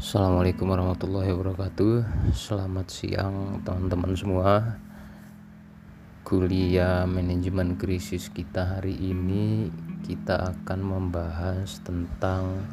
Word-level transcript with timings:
Assalamualaikum 0.00 0.72
warahmatullahi 0.72 1.28
wabarakatuh. 1.28 2.32
Selamat 2.32 2.88
siang 2.88 3.60
teman-teman 3.60 4.16
semua. 4.16 4.80
Kuliah 6.24 7.04
manajemen 7.04 7.76
krisis 7.76 8.32
kita 8.32 8.80
hari 8.80 8.96
ini 8.96 9.68
Kita 10.00 10.56
akan 10.56 10.80
membahas 10.80 11.84
tentang 11.84 12.64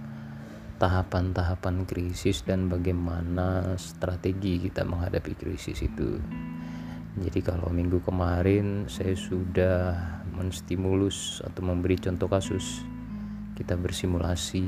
Tahapan-tahapan 0.79 1.83
krisis 1.83 2.47
dan 2.47 2.71
bagaimana 2.71 3.75
strategi 3.75 4.63
kita 4.63 4.87
menghadapi 4.87 5.35
krisis 5.35 5.83
itu. 5.83 6.23
Jadi 7.19 7.39
kalau 7.43 7.67
minggu 7.67 8.07
kemarin 8.07 8.87
saya 8.87 9.19
sudah 9.19 9.75
menstimulus 10.31 11.43
atau 11.43 11.59
memberi 11.59 11.99
contoh 11.99 12.31
kasus. 12.31 12.87
Kita 13.51 13.75
bersimulasi 13.75 14.63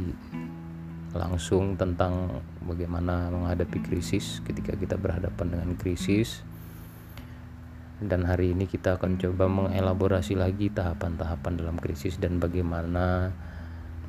langsung 1.13 1.73
tentang 1.73 2.43
bagaimana 2.61 3.33
menghadapi 3.33 3.81
krisis 3.81 4.45
ketika 4.45 4.77
kita 4.77 4.93
berhadapan 4.93 5.57
dengan 5.57 5.69
krisis 5.73 6.45
dan 7.99 8.23
hari 8.23 8.55
ini 8.55 8.63
kita 8.63 8.95
akan 8.95 9.19
coba 9.19 9.51
mengelaborasi 9.51 10.39
lagi 10.39 10.71
tahapan-tahapan 10.71 11.53
dalam 11.59 11.75
krisis 11.75 12.15
dan 12.15 12.39
bagaimana 12.39 13.35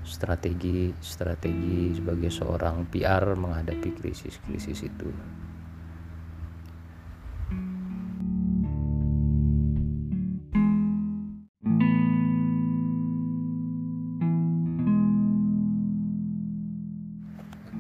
strategi-strategi 0.07 1.99
sebagai 1.99 2.31
seorang 2.31 2.87
PR 2.87 3.35
menghadapi 3.35 3.91
krisis-krisis 3.99 4.87
itu. 4.87 5.11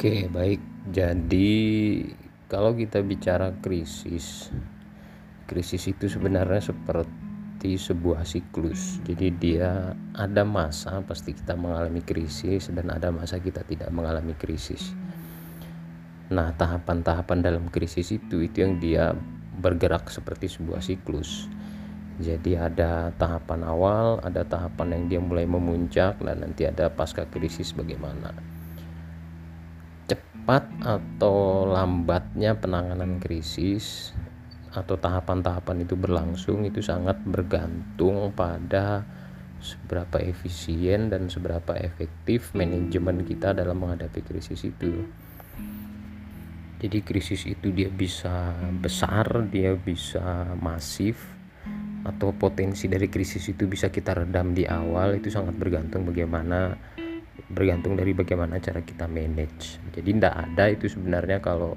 Oke, 0.01 0.33
baik. 0.33 0.65
Jadi 0.97 1.53
kalau 2.48 2.73
kita 2.73 3.05
bicara 3.05 3.53
krisis, 3.61 4.48
krisis 5.45 5.92
itu 5.92 6.09
sebenarnya 6.09 6.73
seperti 6.73 7.77
sebuah 7.77 8.25
siklus. 8.25 8.97
Jadi 9.05 9.29
dia 9.37 9.92
ada 10.17 10.41
masa 10.48 11.05
pasti 11.05 11.37
kita 11.37 11.53
mengalami 11.53 12.01
krisis 12.01 12.73
dan 12.73 12.89
ada 12.89 13.12
masa 13.12 13.45
kita 13.45 13.61
tidak 13.69 13.92
mengalami 13.92 14.33
krisis. 14.41 14.97
Nah, 16.33 16.57
tahapan-tahapan 16.57 17.45
dalam 17.45 17.69
krisis 17.69 18.09
itu 18.09 18.41
itu 18.41 18.64
yang 18.64 18.81
dia 18.81 19.12
bergerak 19.61 20.09
seperti 20.09 20.48
sebuah 20.48 20.81
siklus. 20.81 21.45
Jadi 22.25 22.57
ada 22.57 23.12
tahapan 23.20 23.69
awal, 23.69 24.17
ada 24.25 24.48
tahapan 24.48 24.97
yang 24.97 25.05
dia 25.12 25.20
mulai 25.20 25.45
memuncak 25.45 26.17
dan 26.25 26.41
nanti 26.41 26.64
ada 26.64 26.89
pasca 26.89 27.29
krisis 27.29 27.77
bagaimana 27.77 28.50
cepat 30.51 30.67
atau 30.83 31.62
lambatnya 31.62 32.59
penanganan 32.59 33.23
krisis 33.23 34.11
atau 34.75 34.98
tahapan-tahapan 34.98 35.87
itu 35.87 35.95
berlangsung 35.95 36.67
itu 36.67 36.83
sangat 36.83 37.23
bergantung 37.23 38.34
pada 38.34 39.07
seberapa 39.62 40.19
efisien 40.19 41.07
dan 41.07 41.31
seberapa 41.31 41.79
efektif 41.79 42.51
manajemen 42.59 43.23
kita 43.23 43.55
dalam 43.55 43.79
menghadapi 43.79 44.27
krisis 44.27 44.67
itu. 44.67 45.07
Jadi 46.83 46.98
krisis 47.07 47.47
itu 47.47 47.70
dia 47.70 47.87
bisa 47.87 48.51
besar, 48.83 49.47
dia 49.55 49.79
bisa 49.79 50.51
masif 50.59 51.31
atau 52.03 52.35
potensi 52.35 52.91
dari 52.91 53.07
krisis 53.07 53.55
itu 53.55 53.70
bisa 53.70 53.87
kita 53.87 54.19
redam 54.19 54.51
di 54.51 54.67
awal 54.67 55.14
itu 55.14 55.31
sangat 55.31 55.55
bergantung 55.55 56.11
bagaimana 56.11 56.75
bergantung 57.51 57.98
dari 57.98 58.15
bagaimana 58.15 58.62
cara 58.62 58.81
kita 58.81 59.11
manage. 59.11 59.83
Jadi 59.91 60.11
tidak 60.17 60.34
ada 60.34 60.65
itu 60.70 60.87
sebenarnya 60.87 61.43
kalau 61.43 61.75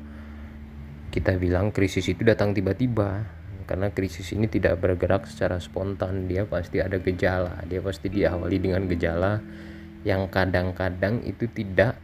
kita 1.10 1.38
bilang 1.38 1.74
krisis 1.74 2.06
itu 2.10 2.22
datang 2.22 2.54
tiba-tiba. 2.54 3.42
Karena 3.64 3.90
krisis 3.96 4.28
ini 4.36 4.52
tidak 4.52 4.84
bergerak 4.84 5.26
secara 5.26 5.58
spontan. 5.58 6.28
Dia 6.28 6.44
pasti 6.44 6.84
ada 6.84 7.00
gejala. 7.00 7.64
Dia 7.66 7.80
pasti 7.80 8.12
diawali 8.12 8.58
dengan 8.60 8.86
gejala 8.92 9.40
yang 10.04 10.28
kadang-kadang 10.28 11.24
itu 11.24 11.48
tidak 11.48 11.96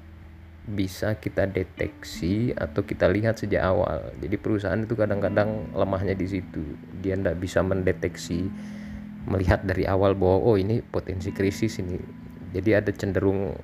bisa 0.70 1.18
kita 1.18 1.50
deteksi 1.50 2.54
atau 2.56 2.86
kita 2.86 3.10
lihat 3.12 3.42
sejak 3.42 3.60
awal. 3.60 4.14
Jadi 4.22 4.36
perusahaan 4.40 4.80
itu 4.80 4.96
kadang-kadang 4.96 5.74
lemahnya 5.76 6.16
di 6.16 6.28
situ. 6.30 6.64
Dia 7.04 7.18
tidak 7.20 7.42
bisa 7.42 7.60
mendeteksi 7.60 8.48
melihat 9.28 9.66
dari 9.68 9.84
awal 9.84 10.16
bahwa 10.16 10.54
oh 10.54 10.56
ini 10.56 10.80
potensi 10.80 11.34
krisis 11.36 11.84
ini 11.84 12.00
jadi 12.52 12.84
ada 12.84 12.92
cenderung 12.94 13.56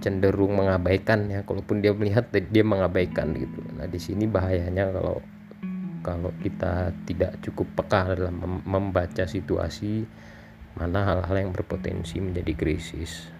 cenderung 0.00 0.56
mengabaikan 0.56 1.28
ya. 1.28 1.40
Kalaupun 1.44 1.84
dia 1.84 1.92
melihat 1.92 2.30
dia 2.32 2.64
mengabaikan 2.64 3.36
gitu. 3.36 3.60
Nah 3.76 3.86
di 3.86 4.00
sini 4.00 4.24
bahayanya 4.24 4.90
kalau 4.94 5.20
kalau 6.04 6.30
kita 6.40 6.92
tidak 7.08 7.40
cukup 7.40 7.64
peka 7.80 8.12
dalam 8.12 8.60
membaca 8.64 9.24
situasi 9.24 10.04
mana 10.74 11.06
hal-hal 11.06 11.48
yang 11.48 11.50
berpotensi 11.54 12.18
menjadi 12.20 12.52
krisis 12.52 13.33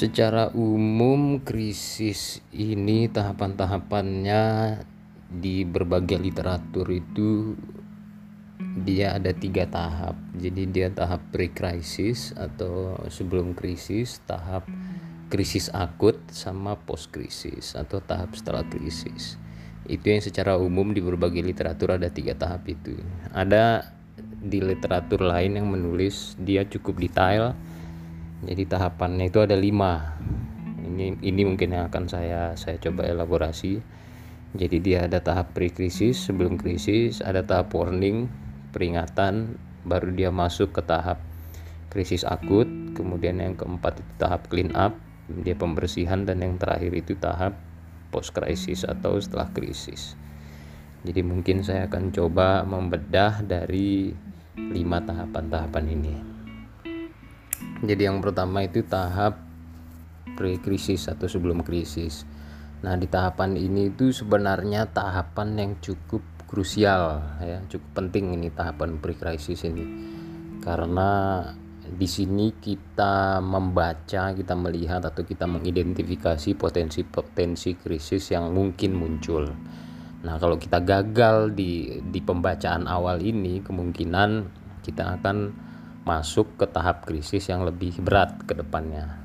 Secara 0.00 0.48
umum 0.56 1.44
krisis 1.44 2.40
ini 2.56 3.04
tahapan-tahapannya 3.12 4.80
di 5.28 5.68
berbagai 5.68 6.16
literatur 6.16 6.88
itu 6.88 7.52
dia 8.80 9.12
ada 9.20 9.28
tiga 9.36 9.68
tahap. 9.68 10.16
Jadi 10.40 10.72
dia 10.72 10.88
tahap 10.88 11.20
pre-krisis 11.28 12.32
atau 12.32 12.96
sebelum 13.12 13.52
krisis, 13.52 14.24
tahap 14.24 14.64
krisis 15.28 15.68
akut 15.76 16.16
sama 16.32 16.80
post 16.80 17.12
krisis 17.12 17.76
atau 17.76 18.00
tahap 18.00 18.32
setelah 18.32 18.64
krisis. 18.72 19.36
Itu 19.84 20.08
yang 20.08 20.24
secara 20.24 20.56
umum 20.56 20.96
di 20.96 21.04
berbagai 21.04 21.44
literatur 21.44 22.00
ada 22.00 22.08
tiga 22.08 22.32
tahap 22.32 22.64
itu. 22.72 22.96
Ada 23.36 23.84
di 24.40 24.64
literatur 24.64 25.20
lain 25.20 25.60
yang 25.60 25.68
menulis 25.68 26.40
dia 26.40 26.64
cukup 26.64 26.96
detail 26.96 27.52
jadi 28.40 28.64
tahapannya 28.64 29.28
itu 29.28 29.44
ada 29.44 29.52
lima. 29.52 30.16
Ini 30.80 31.20
ini 31.20 31.42
mungkin 31.44 31.76
yang 31.76 31.92
akan 31.92 32.08
saya 32.08 32.56
saya 32.56 32.80
coba 32.80 33.04
elaborasi. 33.04 33.84
Jadi 34.56 34.76
dia 34.82 35.06
ada 35.06 35.20
tahap 35.20 35.54
pre-krisis 35.54 36.26
sebelum 36.26 36.58
krisis 36.58 37.22
ada 37.22 37.46
tahap 37.46 37.70
warning 37.70 38.26
peringatan 38.74 39.54
baru 39.86 40.10
dia 40.10 40.32
masuk 40.32 40.72
ke 40.72 40.82
tahap 40.82 41.20
krisis 41.92 42.24
akut. 42.24 42.66
Kemudian 42.96 43.44
yang 43.44 43.54
keempat 43.60 44.00
itu 44.00 44.12
tahap 44.16 44.48
clean 44.48 44.72
up 44.72 44.96
dia 45.30 45.54
pembersihan 45.54 46.26
dan 46.26 46.42
yang 46.42 46.58
terakhir 46.58 46.90
itu 46.96 47.14
tahap 47.14 47.54
post 48.10 48.34
krisis 48.34 48.88
atau 48.88 49.20
setelah 49.20 49.52
krisis. 49.52 50.16
Jadi 51.04 51.20
mungkin 51.22 51.62
saya 51.62 51.86
akan 51.86 52.10
coba 52.10 52.64
membedah 52.64 53.44
dari 53.44 54.10
lima 54.58 55.00
tahapan-tahapan 55.00 55.86
ini 55.86 56.29
jadi 57.80 58.12
yang 58.12 58.20
pertama 58.20 58.60
itu 58.64 58.84
tahap 58.84 59.40
pre-krisis 60.36 61.08
atau 61.08 61.28
sebelum 61.28 61.64
krisis. 61.64 62.28
Nah, 62.80 62.96
di 62.96 63.04
tahapan 63.08 63.56
ini 63.60 63.92
itu 63.92 64.12
sebenarnya 64.12 64.88
tahapan 64.88 65.56
yang 65.56 65.72
cukup 65.84 66.24
krusial 66.48 67.20
ya, 67.44 67.60
cukup 67.68 68.04
penting 68.04 68.36
ini 68.36 68.48
tahapan 68.48 68.96
pre-krisis 68.96 69.64
ini. 69.68 69.84
Karena 70.60 71.40
di 71.90 72.08
sini 72.08 72.56
kita 72.56 73.40
membaca, 73.44 74.32
kita 74.32 74.54
melihat 74.56 75.04
atau 75.04 75.24
kita 75.24 75.44
mengidentifikasi 75.44 76.56
potensi-potensi 76.56 77.76
krisis 77.76 78.32
yang 78.32 78.52
mungkin 78.52 78.96
muncul. 78.96 79.48
Nah, 80.20 80.36
kalau 80.36 80.60
kita 80.60 80.84
gagal 80.84 81.56
di 81.56 82.00
di 82.00 82.20
pembacaan 82.20 82.84
awal 82.84 83.24
ini, 83.24 83.64
kemungkinan 83.64 84.30
kita 84.84 85.20
akan 85.20 85.68
masuk 86.04 86.56
ke 86.56 86.66
tahap 86.68 87.04
krisis 87.04 87.48
yang 87.52 87.64
lebih 87.64 88.00
berat 88.00 88.40
ke 88.48 88.56
depannya. 88.56 89.20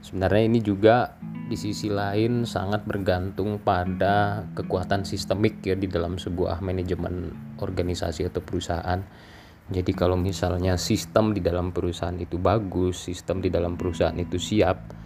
Sebenarnya 0.00 0.42
ini 0.48 0.60
juga 0.64 1.20
di 1.20 1.56
sisi 1.60 1.92
lain 1.92 2.48
sangat 2.48 2.88
bergantung 2.88 3.60
pada 3.60 4.48
kekuatan 4.56 5.04
sistemik 5.04 5.60
ya 5.60 5.76
di 5.76 5.90
dalam 5.90 6.16
sebuah 6.16 6.64
manajemen 6.64 7.30
organisasi 7.60 8.32
atau 8.32 8.40
perusahaan. 8.40 9.00
Jadi 9.70 9.92
kalau 9.94 10.16
misalnya 10.16 10.74
sistem 10.80 11.36
di 11.36 11.44
dalam 11.44 11.70
perusahaan 11.70 12.16
itu 12.16 12.40
bagus, 12.40 13.06
sistem 13.06 13.44
di 13.44 13.52
dalam 13.52 13.76
perusahaan 13.78 14.16
itu 14.16 14.40
siap 14.40 14.98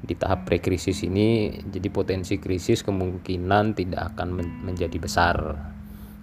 di 0.00 0.14
tahap 0.14 0.46
pre-krisis 0.46 1.02
ini, 1.04 1.50
jadi 1.66 1.88
potensi 1.90 2.38
krisis 2.38 2.86
kemungkinan 2.86 3.74
tidak 3.74 4.14
akan 4.14 4.40
menjadi 4.62 4.96
besar 5.02 5.36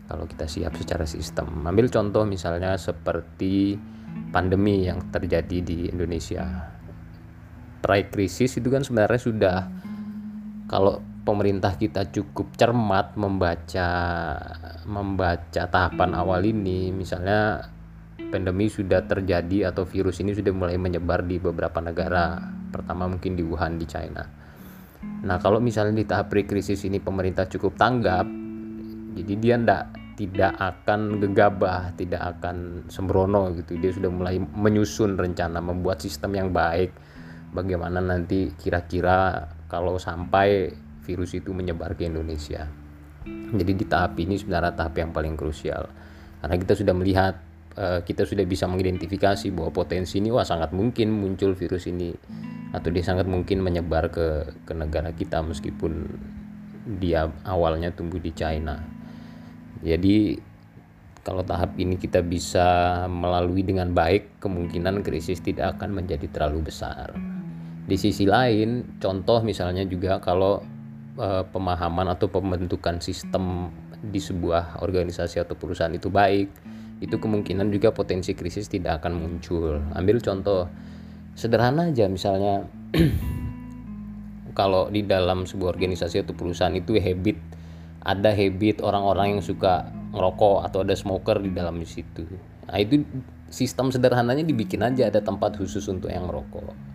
kalau 0.08 0.26
kita 0.26 0.48
siap 0.48 0.74
secara 0.80 1.04
sistem. 1.04 1.50
Ambil 1.68 1.92
contoh 1.92 2.24
misalnya 2.24 2.80
seperti 2.80 3.76
pandemi 4.34 4.90
yang 4.90 5.00
terjadi 5.14 5.58
di 5.62 5.78
Indonesia. 5.90 6.74
Pra 7.84 8.00
krisis 8.08 8.56
itu 8.58 8.72
kan 8.72 8.82
sebenarnya 8.82 9.20
sudah 9.20 9.58
kalau 10.72 11.04
pemerintah 11.24 11.80
kita 11.80 12.12
cukup 12.12 12.56
cermat 12.60 13.16
membaca 13.16 13.90
membaca 14.84 15.64
tahapan 15.72 16.12
awal 16.16 16.44
ini 16.44 16.92
misalnya 16.92 17.72
pandemi 18.28 18.68
sudah 18.68 19.08
terjadi 19.08 19.72
atau 19.72 19.88
virus 19.88 20.20
ini 20.20 20.36
sudah 20.36 20.52
mulai 20.52 20.76
menyebar 20.76 21.24
di 21.24 21.40
beberapa 21.40 21.80
negara 21.80 22.44
pertama 22.74 23.08
mungkin 23.08 23.40
di 23.40 23.44
Wuhan 23.44 23.80
di 23.80 23.88
China 23.88 24.24
nah 25.24 25.40
kalau 25.40 25.64
misalnya 25.64 25.96
di 25.96 26.08
tahap 26.08 26.32
pre-krisis 26.32 26.84
ini 26.84 27.00
pemerintah 27.00 27.48
cukup 27.48 27.80
tanggap 27.80 28.28
jadi 29.16 29.34
dia 29.40 29.56
ndak 29.56 30.03
tidak 30.14 30.54
akan 30.58 31.18
gegabah, 31.18 31.98
tidak 31.98 32.38
akan 32.38 32.86
sembrono 32.90 33.50
gitu. 33.58 33.78
Dia 33.82 33.90
sudah 33.90 34.14
mulai 34.14 34.38
menyusun 34.38 35.18
rencana 35.18 35.58
membuat 35.60 36.02
sistem 36.06 36.38
yang 36.38 36.50
baik. 36.54 36.94
Bagaimana 37.54 38.02
nanti 38.02 38.54
kira-kira 38.58 39.50
kalau 39.70 39.98
sampai 39.98 40.74
virus 41.06 41.34
itu 41.34 41.50
menyebar 41.54 41.98
ke 41.98 42.06
Indonesia. 42.06 42.66
Jadi 43.54 43.72
di 43.74 43.86
tahap 43.86 44.18
ini 44.18 44.38
sebenarnya 44.38 44.74
tahap 44.74 44.98
yang 44.98 45.14
paling 45.14 45.34
krusial. 45.34 45.90
Karena 46.42 46.56
kita 46.58 46.74
sudah 46.78 46.94
melihat 46.98 47.34
eh, 47.78 48.00
kita 48.06 48.26
sudah 48.26 48.46
bisa 48.46 48.66
mengidentifikasi 48.70 49.50
bahwa 49.54 49.70
potensi 49.74 50.22
ini 50.22 50.30
wah 50.34 50.46
sangat 50.46 50.74
mungkin 50.74 51.14
muncul 51.14 51.54
virus 51.54 51.90
ini 51.90 52.14
atau 52.74 52.90
dia 52.90 53.06
sangat 53.06 53.30
mungkin 53.30 53.62
menyebar 53.62 54.10
ke 54.10 54.50
ke 54.66 54.74
negara 54.74 55.14
kita 55.14 55.46
meskipun 55.46 56.10
dia 56.98 57.30
awalnya 57.46 57.94
tumbuh 57.94 58.20
di 58.20 58.34
China. 58.34 59.03
Jadi 59.84 60.40
kalau 61.24 61.44
tahap 61.44 61.80
ini 61.80 61.96
kita 61.96 62.20
bisa 62.20 63.04
melalui 63.08 63.64
dengan 63.64 63.96
baik, 63.96 64.44
kemungkinan 64.44 65.04
krisis 65.08 65.40
tidak 65.40 65.80
akan 65.80 66.04
menjadi 66.04 66.28
terlalu 66.28 66.68
besar. 66.68 67.16
Di 67.84 67.96
sisi 67.96 68.28
lain, 68.28 69.00
contoh 69.00 69.40
misalnya 69.44 69.88
juga 69.88 70.20
kalau 70.20 70.64
uh, 71.20 71.44
pemahaman 71.48 72.12
atau 72.12 72.28
pembentukan 72.28 73.00
sistem 73.00 73.72
di 74.04 74.20
sebuah 74.20 74.84
organisasi 74.84 75.40
atau 75.40 75.56
perusahaan 75.56 75.92
itu 75.96 76.12
baik, 76.12 76.48
itu 77.00 77.16
kemungkinan 77.16 77.72
juga 77.72 77.96
potensi 77.96 78.36
krisis 78.36 78.68
tidak 78.68 79.04
akan 79.04 79.16
muncul. 79.16 79.80
Ambil 79.96 80.20
contoh 80.20 80.68
sederhana 81.40 81.92
aja 81.92 82.12
misalnya 82.12 82.68
kalau 84.60 84.92
di 84.92 85.08
dalam 85.08 85.48
sebuah 85.48 85.76
organisasi 85.80 86.28
atau 86.28 86.36
perusahaan 86.36 86.76
itu 86.76 87.00
habit 87.00 87.63
ada 88.04 88.36
habit 88.36 88.84
orang-orang 88.84 89.40
yang 89.40 89.44
suka 89.44 89.88
ngerokok 90.12 90.68
atau 90.68 90.84
ada 90.84 90.94
smoker 90.94 91.40
di 91.40 91.52
dalam 91.56 91.80
situ. 91.88 92.28
Nah, 92.70 92.78
itu 92.80 93.04
sistem 93.48 93.90
sederhananya 93.90 94.44
dibikin 94.44 94.84
aja 94.84 95.08
ada 95.08 95.24
tempat 95.24 95.56
khusus 95.58 95.88
untuk 95.88 96.12
yang 96.12 96.28
ngerokok 96.28 96.94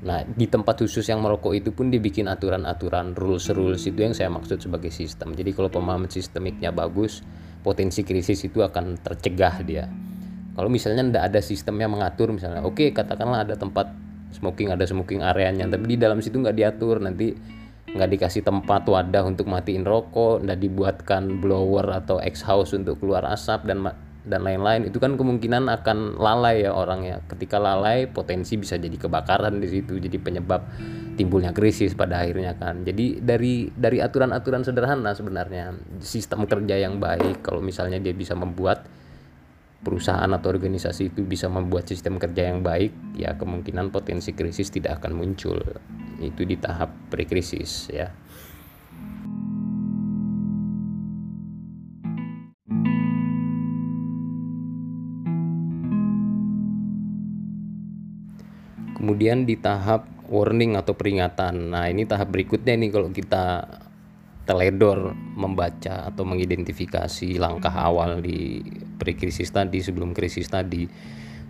Nah, 0.00 0.24
di 0.24 0.48
tempat 0.48 0.80
khusus 0.80 1.04
yang 1.12 1.20
merokok 1.20 1.52
itu 1.52 1.76
pun 1.76 1.92
dibikin 1.92 2.24
aturan-aturan, 2.24 3.12
rules-rules 3.12 3.84
itu 3.84 4.00
yang 4.00 4.16
saya 4.16 4.32
maksud 4.32 4.56
sebagai 4.56 4.88
sistem. 4.88 5.36
Jadi 5.36 5.52
kalau 5.52 5.68
pemahaman 5.68 6.08
sistemiknya 6.08 6.72
bagus, 6.72 7.20
potensi 7.60 8.00
krisis 8.00 8.40
itu 8.40 8.64
akan 8.64 8.96
tercegah 8.96 9.60
dia. 9.60 9.84
Kalau 10.56 10.72
misalnya 10.72 11.04
tidak 11.04 11.24
ada 11.28 11.40
sistem 11.44 11.76
yang 11.84 11.92
mengatur, 11.92 12.32
misalnya, 12.32 12.64
oke 12.64 12.80
okay, 12.80 12.88
katakanlah 12.96 13.44
ada 13.44 13.60
tempat 13.60 13.92
smoking, 14.32 14.72
ada 14.72 14.88
smoking 14.88 15.20
areanya, 15.20 15.68
tapi 15.68 15.84
di 15.84 15.96
dalam 16.00 16.24
situ 16.24 16.40
nggak 16.40 16.56
diatur, 16.56 17.04
nanti 17.04 17.36
nggak 17.90 18.10
dikasih 18.16 18.42
tempat 18.46 18.86
wadah 18.86 19.26
untuk 19.26 19.50
matiin 19.50 19.82
rokok, 19.82 20.46
nggak 20.46 20.58
dibuatkan 20.62 21.42
blower 21.42 21.90
atau 21.90 22.22
X 22.22 22.46
house 22.46 22.70
untuk 22.76 23.02
keluar 23.02 23.26
asap 23.26 23.66
dan 23.66 23.82
dan 24.20 24.44
lain-lain. 24.44 24.86
Itu 24.86 25.00
kan 25.00 25.16
kemungkinan 25.16 25.66
akan 25.66 26.20
lalai 26.20 26.68
ya 26.68 26.76
orangnya 26.76 27.24
ketika 27.26 27.56
lalai 27.56 28.06
potensi 28.06 28.60
bisa 28.60 28.76
jadi 28.76 28.94
kebakaran 28.94 29.58
di 29.58 29.68
situ 29.68 29.96
jadi 29.96 30.20
penyebab 30.20 30.60
timbulnya 31.16 31.50
krisis 31.50 31.96
pada 31.96 32.22
akhirnya 32.22 32.54
kan. 32.54 32.86
Jadi 32.86 33.18
dari 33.18 33.72
dari 33.72 33.98
aturan-aturan 33.98 34.62
sederhana 34.62 35.16
sebenarnya 35.16 35.74
sistem 35.98 36.44
kerja 36.46 36.78
yang 36.78 37.02
baik 37.02 37.42
kalau 37.42 37.64
misalnya 37.64 37.98
dia 37.98 38.14
bisa 38.14 38.36
membuat 38.36 38.86
perusahaan 39.80 40.28
atau 40.28 40.52
organisasi 40.52 41.12
itu 41.12 41.24
bisa 41.24 41.48
membuat 41.48 41.88
sistem 41.88 42.20
kerja 42.20 42.52
yang 42.52 42.60
baik 42.60 42.92
ya 43.16 43.32
kemungkinan 43.36 43.88
potensi 43.88 44.36
krisis 44.36 44.68
tidak 44.68 45.00
akan 45.00 45.16
muncul. 45.16 45.56
Itu 46.20 46.44
di 46.44 46.60
tahap 46.60 46.92
pre-krisis 47.08 47.88
ya. 47.88 48.12
Kemudian 59.00 59.48
di 59.48 59.56
tahap 59.56 60.04
warning 60.28 60.76
atau 60.76 60.92
peringatan. 60.92 61.72
Nah 61.72 61.88
ini 61.88 62.04
tahap 62.04 62.28
berikutnya 62.28 62.76
nih 62.76 62.92
kalau 62.92 63.08
kita 63.08 63.64
teledor 64.50 65.14
membaca 65.14 66.10
atau 66.10 66.26
mengidentifikasi 66.26 67.38
langkah 67.38 67.70
awal 67.70 68.18
di 68.18 68.58
pre-krisis 68.98 69.54
tadi 69.54 69.78
sebelum 69.78 70.10
krisis 70.10 70.50
tadi 70.50 70.90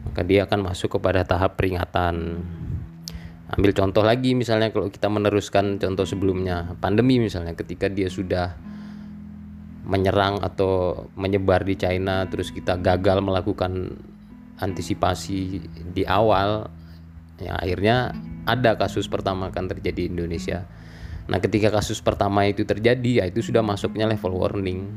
maka 0.04 0.20
dia 0.20 0.44
akan 0.44 0.68
masuk 0.68 1.00
kepada 1.00 1.24
tahap 1.24 1.56
peringatan. 1.56 2.44
Ambil 3.50 3.72
contoh 3.72 4.04
lagi 4.04 4.36
misalnya 4.36 4.68
kalau 4.68 4.92
kita 4.92 5.08
meneruskan 5.08 5.80
contoh 5.80 6.04
sebelumnya 6.04 6.76
pandemi 6.78 7.16
misalnya 7.18 7.56
ketika 7.56 7.88
dia 7.88 8.12
sudah 8.12 8.54
menyerang 9.88 10.38
atau 10.44 11.08
menyebar 11.16 11.64
di 11.64 11.74
China 11.74 12.28
terus 12.28 12.52
kita 12.52 12.78
gagal 12.78 13.24
melakukan 13.24 13.96
antisipasi 14.60 15.58
di 15.90 16.04
awal 16.06 16.68
ya 17.40 17.56
akhirnya 17.58 18.12
ada 18.44 18.76
kasus 18.76 19.08
pertama 19.08 19.48
kan 19.50 19.66
terjadi 19.66 20.06
di 20.06 20.12
Indonesia 20.14 20.68
nah 21.30 21.38
ketika 21.38 21.70
kasus 21.70 22.02
pertama 22.02 22.42
itu 22.50 22.66
terjadi 22.66 23.22
ya 23.22 23.24
itu 23.30 23.38
sudah 23.38 23.62
masuknya 23.62 24.10
level 24.10 24.34
warning 24.34 24.90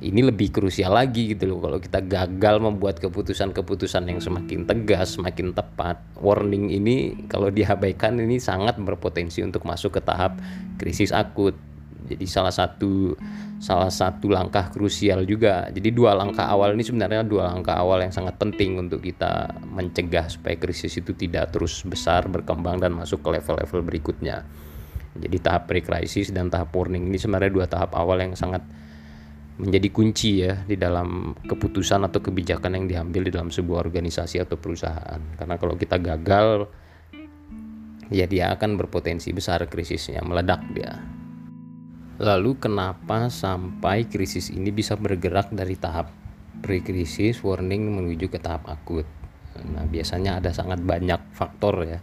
ini 0.00 0.24
lebih 0.24 0.48
krusial 0.48 0.96
lagi 0.96 1.36
gitu 1.36 1.44
loh 1.44 1.60
kalau 1.60 1.76
kita 1.76 2.00
gagal 2.00 2.56
membuat 2.56 2.96
keputusan-keputusan 3.04 4.08
yang 4.08 4.16
semakin 4.16 4.64
tegas, 4.64 5.20
semakin 5.20 5.52
tepat. 5.52 6.00
Warning 6.16 6.72
ini 6.72 7.28
kalau 7.28 7.52
diabaikan 7.52 8.16
ini 8.16 8.40
sangat 8.40 8.80
berpotensi 8.80 9.44
untuk 9.44 9.68
masuk 9.68 10.00
ke 10.00 10.02
tahap 10.04 10.40
krisis 10.80 11.12
akut. 11.12 11.52
Jadi 12.08 12.24
salah 12.24 12.50
satu 12.50 13.12
salah 13.60 13.92
satu 13.92 14.32
langkah 14.32 14.72
krusial 14.72 15.28
juga. 15.28 15.68
Jadi 15.68 15.92
dua 15.92 16.16
langkah 16.16 16.48
awal 16.48 16.72
ini 16.72 16.82
sebenarnya 16.82 17.20
dua 17.20 17.52
langkah 17.52 17.76
awal 17.76 18.00
yang 18.00 18.10
sangat 18.10 18.40
penting 18.40 18.80
untuk 18.80 19.04
kita 19.04 19.52
mencegah 19.68 20.32
supaya 20.32 20.56
krisis 20.56 20.96
itu 20.96 21.12
tidak 21.12 21.52
terus 21.52 21.84
besar 21.84 22.24
berkembang 22.24 22.80
dan 22.80 22.96
masuk 22.96 23.20
ke 23.20 23.36
level-level 23.36 23.84
berikutnya. 23.84 24.48
Jadi 25.18 25.36
tahap 25.42 25.66
pre-krisis 25.66 26.30
dan 26.30 26.50
tahap 26.50 26.70
warning 26.70 27.10
ini 27.10 27.18
sebenarnya 27.18 27.50
dua 27.50 27.66
tahap 27.66 27.98
awal 27.98 28.22
yang 28.22 28.38
sangat 28.38 28.62
menjadi 29.60 29.88
kunci 29.92 30.30
ya 30.46 30.64
di 30.64 30.80
dalam 30.80 31.36
keputusan 31.44 32.08
atau 32.08 32.24
kebijakan 32.24 32.80
yang 32.80 32.86
diambil 32.88 33.28
di 33.28 33.32
dalam 33.34 33.52
sebuah 33.52 33.84
organisasi 33.90 34.40
atau 34.40 34.56
perusahaan. 34.56 35.20
Karena 35.36 35.54
kalau 35.60 35.76
kita 35.76 36.00
gagal 36.00 36.70
ya 38.10 38.26
dia 38.26 38.54
akan 38.54 38.80
berpotensi 38.80 39.30
besar 39.30 39.66
krisisnya 39.68 40.24
meledak 40.24 40.64
dia. 40.72 40.98
Lalu 42.20 42.60
kenapa 42.60 43.32
sampai 43.32 44.04
krisis 44.04 44.52
ini 44.52 44.68
bisa 44.68 44.92
bergerak 44.92 45.52
dari 45.56 45.72
tahap 45.76 46.12
pre-krisis 46.60 47.40
warning 47.40 47.96
menuju 47.96 48.28
ke 48.28 48.36
tahap 48.36 48.68
akut? 48.68 49.08
Nah, 49.60 49.88
biasanya 49.88 50.36
ada 50.36 50.52
sangat 50.52 50.84
banyak 50.84 51.32
faktor 51.32 51.80
ya. 51.88 51.98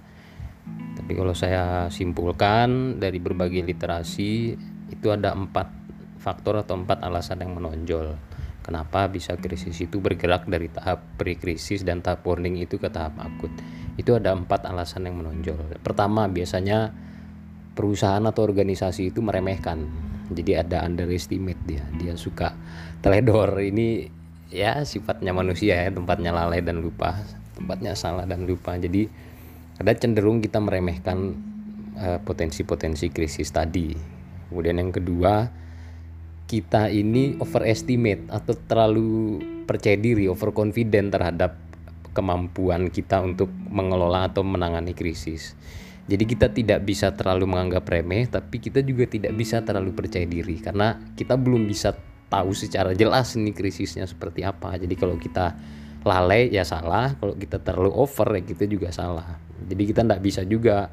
Tapi 0.98 1.12
kalau 1.14 1.32
saya 1.38 1.88
simpulkan 1.94 3.00
dari 3.00 3.22
berbagai 3.22 3.64
literasi 3.64 4.58
itu 4.92 5.08
ada 5.14 5.32
empat 5.32 5.70
faktor 6.18 6.60
atau 6.66 6.76
empat 6.80 7.06
alasan 7.06 7.44
yang 7.46 7.56
menonjol. 7.56 8.18
Kenapa 8.66 9.08
bisa 9.08 9.40
krisis 9.40 9.80
itu 9.80 10.04
bergerak 10.04 10.44
dari 10.44 10.68
tahap 10.68 11.00
pre-krisis 11.16 11.88
dan 11.88 12.04
tahap 12.04 12.28
warning 12.28 12.60
itu 12.60 12.76
ke 12.76 12.92
tahap 12.92 13.16
akut? 13.16 13.54
Itu 13.96 14.20
ada 14.20 14.36
empat 14.36 14.68
alasan 14.68 15.08
yang 15.08 15.24
menonjol. 15.24 15.80
Pertama, 15.80 16.28
biasanya 16.28 16.92
perusahaan 17.78 18.26
atau 18.26 18.42
organisasi 18.44 19.14
itu 19.14 19.22
meremehkan 19.22 19.86
jadi 20.34 20.66
ada 20.66 20.84
underestimate 20.84 21.62
dia 21.64 21.86
dia 21.96 22.18
suka 22.18 22.58
teledor 23.00 23.54
ini 23.62 24.10
ya 24.50 24.84
sifatnya 24.84 25.32
manusia 25.32 25.88
ya 25.88 25.94
tempatnya 25.94 26.34
lalai 26.34 26.66
dan 26.66 26.82
lupa 26.82 27.16
tempatnya 27.56 27.94
salah 27.94 28.26
dan 28.26 28.50
lupa 28.50 28.76
jadi 28.76 29.08
ada 29.78 29.94
cenderung 29.94 30.42
kita 30.42 30.58
meremehkan 30.58 31.38
uh, 31.98 32.20
potensi-potensi 32.22 33.14
krisis 33.14 33.54
tadi. 33.54 33.94
Kemudian 34.50 34.82
yang 34.82 34.90
kedua 34.94 35.50
kita 36.48 36.88
ini 36.88 37.36
overestimate 37.44 38.32
atau 38.32 38.56
terlalu 38.56 39.44
percaya 39.68 40.00
diri 40.00 40.32
overconfident 40.32 41.12
terhadap 41.12 41.60
kemampuan 42.16 42.90
kita 42.90 43.22
untuk 43.22 43.52
mengelola 43.70 44.32
atau 44.32 44.42
menangani 44.42 44.96
krisis. 44.96 45.54
Jadi 46.08 46.24
kita 46.24 46.48
tidak 46.56 46.88
bisa 46.88 47.12
terlalu 47.12 47.52
menganggap 47.52 47.84
remeh, 47.84 48.32
tapi 48.32 48.64
kita 48.64 48.80
juga 48.80 49.06
tidak 49.12 49.36
bisa 49.36 49.60
terlalu 49.60 49.92
percaya 49.92 50.24
diri. 50.24 50.56
Karena 50.58 50.96
kita 51.20 51.36
belum 51.36 51.68
bisa 51.68 51.92
tahu 52.32 52.56
secara 52.56 52.96
jelas 52.96 53.36
nih 53.36 53.52
krisisnya 53.52 54.08
seperti 54.08 54.48
apa. 54.48 54.80
Jadi 54.80 54.96
kalau 54.96 55.20
kita 55.20 55.52
lalai 56.06 56.50
ya 56.54 56.68
salah, 56.68 57.18
kalau 57.18 57.34
kita 57.34 57.62
terlalu 57.62 57.92
over 57.94 58.28
ya 58.38 58.44
kita 58.46 58.66
juga 58.70 58.90
salah. 58.94 59.40
Jadi 59.68 59.84
kita 59.90 60.02
tidak 60.06 60.22
bisa 60.22 60.42
juga 60.46 60.92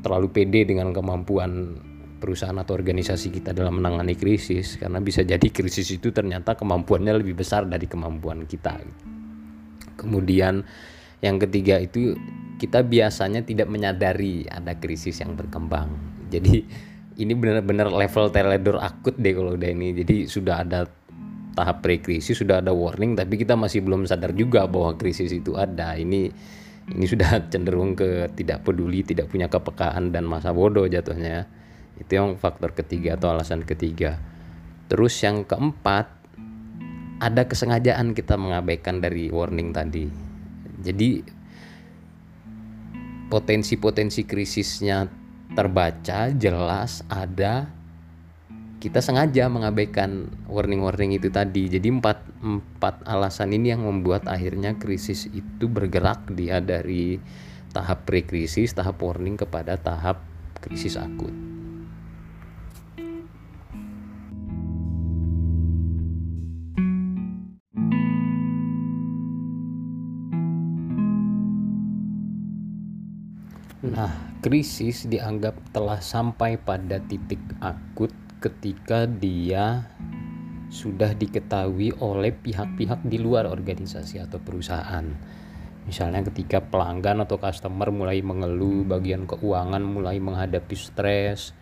terlalu 0.00 0.30
pede 0.30 0.68
dengan 0.68 0.92
kemampuan 0.94 1.80
perusahaan 2.18 2.56
atau 2.58 2.74
organisasi 2.74 3.30
kita 3.30 3.54
dalam 3.54 3.78
menangani 3.78 4.18
krisis 4.18 4.74
karena 4.74 4.98
bisa 4.98 5.22
jadi 5.22 5.48
krisis 5.48 5.86
itu 5.94 6.10
ternyata 6.10 6.58
kemampuannya 6.58 7.14
lebih 7.14 7.38
besar 7.38 7.64
dari 7.64 7.86
kemampuan 7.86 8.42
kita. 8.44 8.74
Kemudian 9.94 10.66
yang 11.22 11.38
ketiga 11.38 11.78
itu 11.78 12.14
kita 12.58 12.82
biasanya 12.82 13.46
tidak 13.46 13.70
menyadari 13.70 14.46
ada 14.50 14.74
krisis 14.74 15.22
yang 15.22 15.38
berkembang. 15.38 15.94
Jadi 16.28 16.66
ini 17.18 17.32
benar-benar 17.34 17.90
level 17.90 18.30
teledor 18.30 18.78
akut 18.82 19.14
deh 19.18 19.34
kalau 19.34 19.54
udah 19.54 19.70
ini. 19.70 19.94
Jadi 20.02 20.26
sudah 20.26 20.66
ada 20.66 20.86
tahap 21.58 21.82
pre-krisis, 21.82 22.38
sudah 22.38 22.62
ada 22.62 22.70
warning 22.70 23.18
tapi 23.18 23.34
kita 23.34 23.58
masih 23.58 23.82
belum 23.82 24.06
sadar 24.06 24.30
juga 24.38 24.70
bahwa 24.70 24.94
krisis 24.94 25.34
itu 25.34 25.58
ada. 25.58 25.98
Ini 25.98 26.30
ini 26.94 27.04
sudah 27.04 27.42
cenderung 27.52 27.98
ke 27.98 28.30
tidak 28.38 28.62
peduli, 28.62 29.02
tidak 29.02 29.26
punya 29.26 29.50
kepekaan 29.50 30.14
dan 30.14 30.22
masa 30.22 30.54
bodoh 30.54 30.86
jatuhnya. 30.86 31.50
Itu 31.98 32.14
yang 32.14 32.38
faktor 32.38 32.78
ketiga 32.78 33.18
atau 33.18 33.34
alasan 33.34 33.66
ketiga. 33.66 34.22
Terus 34.86 35.18
yang 35.20 35.42
keempat, 35.42 36.06
ada 37.18 37.42
kesengajaan 37.50 38.14
kita 38.14 38.38
mengabaikan 38.38 39.02
dari 39.02 39.26
warning 39.34 39.74
tadi. 39.74 40.06
Jadi 40.78 41.26
potensi-potensi 43.28 44.22
krisisnya 44.22 45.10
terbaca 45.52 46.30
jelas 46.32 47.02
ada 47.10 47.77
kita 48.78 49.02
sengaja 49.02 49.50
mengabaikan 49.50 50.30
warning-warning 50.46 51.18
itu 51.18 51.34
tadi. 51.34 51.66
Jadi 51.66 51.90
empat, 51.90 52.22
empat 52.38 53.02
alasan 53.10 53.50
ini 53.50 53.74
yang 53.74 53.82
membuat 53.82 54.30
akhirnya 54.30 54.78
krisis 54.78 55.26
itu 55.34 55.66
bergerak 55.66 56.30
dia 56.30 56.62
dari 56.62 57.18
tahap 57.74 58.06
pre-krisis, 58.06 58.70
tahap 58.78 59.02
warning 59.02 59.34
kepada 59.34 59.74
tahap 59.74 60.22
krisis 60.62 60.94
akut. 60.94 61.34
Nah, 73.78 74.38
krisis 74.38 75.10
dianggap 75.10 75.58
telah 75.74 75.98
sampai 75.98 76.54
pada 76.62 77.02
titik 77.02 77.42
akut 77.58 78.14
ketika 78.38 79.10
dia 79.10 79.90
sudah 80.68 81.16
diketahui 81.16 81.96
oleh 81.98 82.30
pihak-pihak 82.30 83.02
di 83.02 83.18
luar 83.18 83.50
organisasi 83.50 84.22
atau 84.22 84.38
perusahaan. 84.38 85.04
Misalnya 85.88 86.20
ketika 86.28 86.60
pelanggan 86.60 87.24
atau 87.24 87.40
customer 87.40 87.88
mulai 87.88 88.20
mengeluh 88.20 88.84
bagian 88.84 89.24
keuangan 89.24 89.80
mulai 89.80 90.20
menghadapi 90.20 90.76
stres 90.76 91.56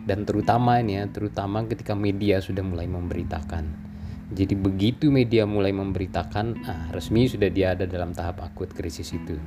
dan 0.00 0.26
terutama 0.26 0.78
ini 0.82 1.02
ya, 1.02 1.04
terutama 1.10 1.66
ketika 1.66 1.94
media 1.94 2.42
sudah 2.42 2.62
mulai 2.66 2.90
memberitakan. 2.90 3.94
Jadi 4.34 4.54
begitu 4.58 5.12
media 5.12 5.46
mulai 5.46 5.70
memberitakan, 5.70 6.66
ah 6.66 6.90
resmi 6.90 7.28
sudah 7.30 7.52
dia 7.52 7.76
ada 7.76 7.86
dalam 7.86 8.10
tahap 8.10 8.42
akut 8.42 8.72
krisis 8.72 9.14
itu. 9.14 9.38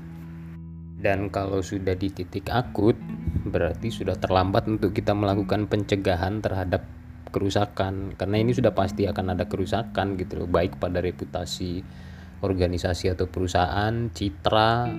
Dan 0.98 1.30
kalau 1.30 1.62
sudah 1.62 1.94
di 1.94 2.10
titik 2.10 2.50
akut, 2.50 2.98
berarti 3.46 3.94
sudah 3.94 4.18
terlambat 4.18 4.66
untuk 4.66 4.98
kita 4.98 5.14
melakukan 5.14 5.70
pencegahan 5.70 6.42
terhadap 6.42 6.90
kerusakan. 7.30 8.18
Karena 8.18 8.42
ini 8.42 8.58
sudah 8.58 8.74
pasti 8.74 9.06
akan 9.06 9.38
ada 9.38 9.46
kerusakan 9.46 10.18
gitu 10.18 10.42
loh, 10.42 10.50
baik 10.50 10.82
pada 10.82 10.98
reputasi 10.98 11.86
organisasi 12.42 13.14
atau 13.14 13.30
perusahaan, 13.30 13.94
citra, 14.14 14.90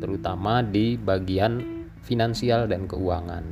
terutama 0.00 0.60
di 0.60 0.96
bagian 1.00 1.60
finansial 2.04 2.68
dan 2.68 2.84
keuangan. 2.84 3.44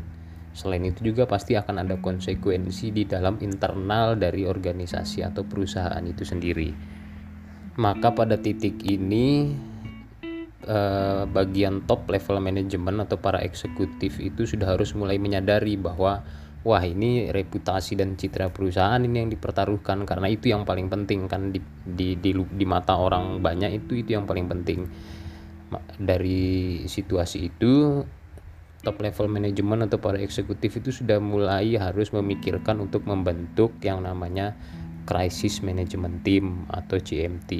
Selain 0.52 0.84
itu 0.84 1.12
juga 1.12 1.24
pasti 1.24 1.56
akan 1.56 1.80
ada 1.80 1.96
konsekuensi 1.96 2.92
di 2.92 3.08
dalam 3.08 3.40
internal 3.40 4.20
dari 4.20 4.44
organisasi 4.44 5.24
atau 5.24 5.48
perusahaan 5.48 6.04
itu 6.04 6.28
sendiri. 6.28 6.68
Maka 7.80 8.12
pada 8.12 8.36
titik 8.36 8.84
ini 8.84 9.56
Eh, 10.62 11.22
bagian 11.26 11.82
top 11.90 12.06
level 12.06 12.38
manajemen 12.38 13.02
atau 13.02 13.18
para 13.18 13.42
eksekutif 13.42 14.22
itu 14.22 14.46
sudah 14.46 14.78
harus 14.78 14.94
mulai 14.94 15.18
menyadari 15.18 15.74
bahwa 15.74 16.22
wah 16.62 16.82
ini 16.86 17.34
reputasi 17.34 17.98
dan 17.98 18.14
citra 18.14 18.54
perusahaan 18.54 19.02
ini 19.02 19.26
yang 19.26 19.30
dipertaruhkan. 19.34 20.06
Karena 20.06 20.30
itu 20.30 20.54
yang 20.54 20.62
paling 20.62 20.86
penting 20.86 21.26
kan 21.26 21.50
di 21.50 21.58
di 21.82 22.14
di, 22.14 22.30
di 22.30 22.62
mata 22.62 22.94
orang 22.94 23.42
banyak 23.42 23.82
itu 23.82 24.06
itu 24.06 24.14
yang 24.14 24.22
paling 24.22 24.46
penting. 24.46 24.86
Dari 25.98 26.86
situasi 26.86 27.50
itu 27.50 28.06
top 28.86 29.02
level 29.02 29.26
manajemen 29.34 29.90
atau 29.90 29.98
para 29.98 30.22
eksekutif 30.22 30.78
itu 30.78 30.94
sudah 30.94 31.18
mulai 31.18 31.74
harus 31.74 32.14
memikirkan 32.14 32.78
untuk 32.78 33.02
membentuk 33.02 33.82
yang 33.82 34.06
namanya 34.06 34.54
crisis 35.10 35.58
management 35.58 36.22
team 36.22 36.70
atau 36.70 37.02
CMT 37.02 37.50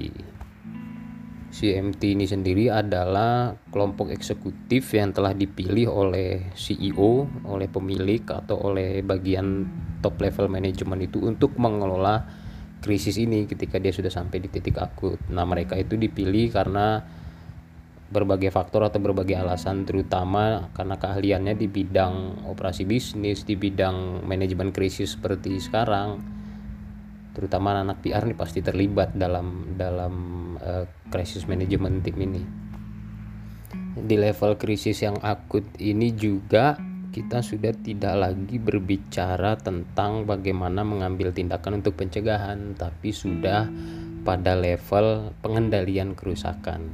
CMT 1.52 2.16
ini 2.16 2.24
sendiri 2.24 2.72
adalah 2.72 3.52
kelompok 3.68 4.08
eksekutif 4.08 4.96
yang 4.96 5.12
telah 5.12 5.36
dipilih 5.36 5.84
oleh 5.84 6.48
CEO, 6.56 7.28
oleh 7.44 7.68
pemilik 7.68 8.24
atau 8.24 8.72
oleh 8.72 9.04
bagian 9.04 9.68
top 10.00 10.16
level 10.16 10.48
manajemen 10.48 11.04
itu 11.04 11.20
untuk 11.20 11.52
mengelola 11.60 12.24
krisis 12.80 13.20
ini 13.20 13.44
ketika 13.44 13.76
dia 13.76 13.92
sudah 13.92 14.08
sampai 14.08 14.40
di 14.40 14.48
titik 14.48 14.80
akut. 14.80 15.20
Nah, 15.28 15.44
mereka 15.44 15.76
itu 15.76 16.00
dipilih 16.00 16.48
karena 16.48 17.04
berbagai 18.08 18.48
faktor 18.48 18.88
atau 18.88 19.00
berbagai 19.00 19.36
alasan 19.36 19.84
terutama 19.84 20.72
karena 20.72 20.96
keahliannya 20.96 21.52
di 21.52 21.68
bidang 21.68 22.48
operasi 22.48 22.88
bisnis, 22.88 23.44
di 23.44 23.60
bidang 23.60 24.24
manajemen 24.24 24.72
krisis 24.72 25.20
seperti 25.20 25.60
sekarang 25.60 26.41
terutama 27.32 27.76
anak 27.76 28.04
PR 28.04 28.28
nih 28.28 28.36
pasti 28.36 28.60
terlibat 28.60 29.16
dalam 29.16 29.76
dalam 29.76 30.14
uh, 30.60 30.84
crisis 31.08 31.48
management 31.48 32.04
tim 32.04 32.16
ini. 32.20 32.42
Di 33.92 34.16
level 34.16 34.56
krisis 34.56 35.04
yang 35.04 35.20
akut 35.20 35.64
ini 35.76 36.12
juga 36.16 36.80
kita 37.12 37.44
sudah 37.44 37.76
tidak 37.76 38.16
lagi 38.16 38.56
berbicara 38.56 39.60
tentang 39.60 40.24
bagaimana 40.24 40.80
mengambil 40.80 41.28
tindakan 41.28 41.84
untuk 41.84 42.00
pencegahan 42.00 42.72
tapi 42.72 43.12
sudah 43.12 43.68
pada 44.24 44.56
level 44.56 45.36
pengendalian 45.44 46.16
kerusakan. 46.16 46.88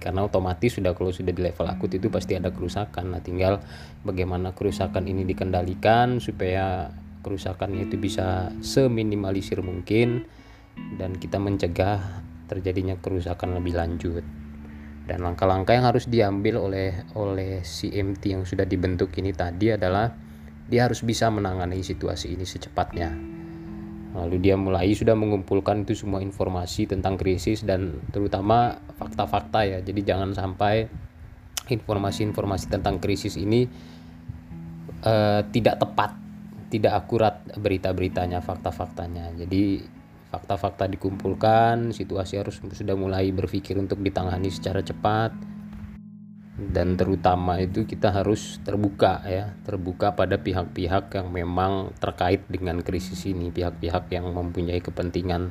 Karena 0.00 0.24
otomatis 0.24 0.76
sudah 0.76 0.92
kalau 0.96 1.12
sudah 1.12 1.32
di 1.32 1.44
level 1.44 1.64
akut 1.68 1.92
itu 1.92 2.08
pasti 2.08 2.36
ada 2.36 2.52
kerusakan. 2.52 3.16
Nah 3.16 3.20
tinggal 3.20 3.60
bagaimana 4.04 4.52
kerusakan 4.56 5.08
ini 5.08 5.28
dikendalikan 5.28 6.20
supaya 6.20 6.92
kerusakannya 7.24 7.88
itu 7.88 7.96
bisa 7.96 8.52
seminimalisir 8.60 9.64
mungkin 9.64 10.28
dan 11.00 11.16
kita 11.16 11.40
mencegah 11.40 12.22
terjadinya 12.46 13.00
kerusakan 13.00 13.56
lebih 13.56 13.74
lanjut. 13.80 14.24
Dan 15.04 15.20
langkah-langkah 15.20 15.76
yang 15.76 15.84
harus 15.84 16.08
diambil 16.08 16.60
oleh 16.60 17.04
oleh 17.16 17.60
CMT 17.60 18.22
yang 18.24 18.44
sudah 18.44 18.64
dibentuk 18.64 19.12
ini 19.20 19.32
tadi 19.32 19.72
adalah 19.72 20.12
dia 20.64 20.88
harus 20.88 21.04
bisa 21.04 21.28
menangani 21.28 21.84
situasi 21.84 22.32
ini 22.32 22.44
secepatnya. 22.48 23.12
Lalu 24.14 24.36
dia 24.40 24.54
mulai 24.56 24.94
sudah 24.94 25.12
mengumpulkan 25.18 25.84
itu 25.84 25.98
semua 26.06 26.22
informasi 26.22 26.86
tentang 26.86 27.18
krisis 27.18 27.66
dan 27.66 28.00
terutama 28.14 28.80
fakta-fakta 28.96 29.60
ya. 29.66 29.78
Jadi 29.82 30.00
jangan 30.06 30.32
sampai 30.32 30.88
informasi-informasi 31.68 32.72
tentang 32.72 32.96
krisis 33.02 33.36
ini 33.36 33.68
uh, 35.04 35.40
tidak 35.52 35.80
tepat 35.80 36.23
tidak 36.70 37.04
akurat 37.04 37.44
berita-beritanya, 37.56 38.40
fakta-faktanya. 38.40 39.34
Jadi 39.36 39.84
fakta-fakta 40.30 40.90
dikumpulkan, 40.90 41.94
situasi 41.94 42.40
harus 42.40 42.58
sudah 42.58 42.98
mulai 42.98 43.30
berpikir 43.30 43.78
untuk 43.78 44.02
ditangani 44.02 44.50
secara 44.50 44.82
cepat 44.82 45.54
dan 46.54 46.94
terutama 46.94 47.58
itu 47.58 47.82
kita 47.82 48.14
harus 48.14 48.62
terbuka 48.62 49.26
ya, 49.26 49.50
terbuka 49.66 50.14
pada 50.14 50.38
pihak-pihak 50.38 51.10
yang 51.10 51.34
memang 51.34 51.90
terkait 51.98 52.46
dengan 52.46 52.78
krisis 52.78 53.26
ini, 53.26 53.50
pihak-pihak 53.50 54.06
yang 54.14 54.30
mempunyai 54.30 54.78
kepentingan 54.78 55.50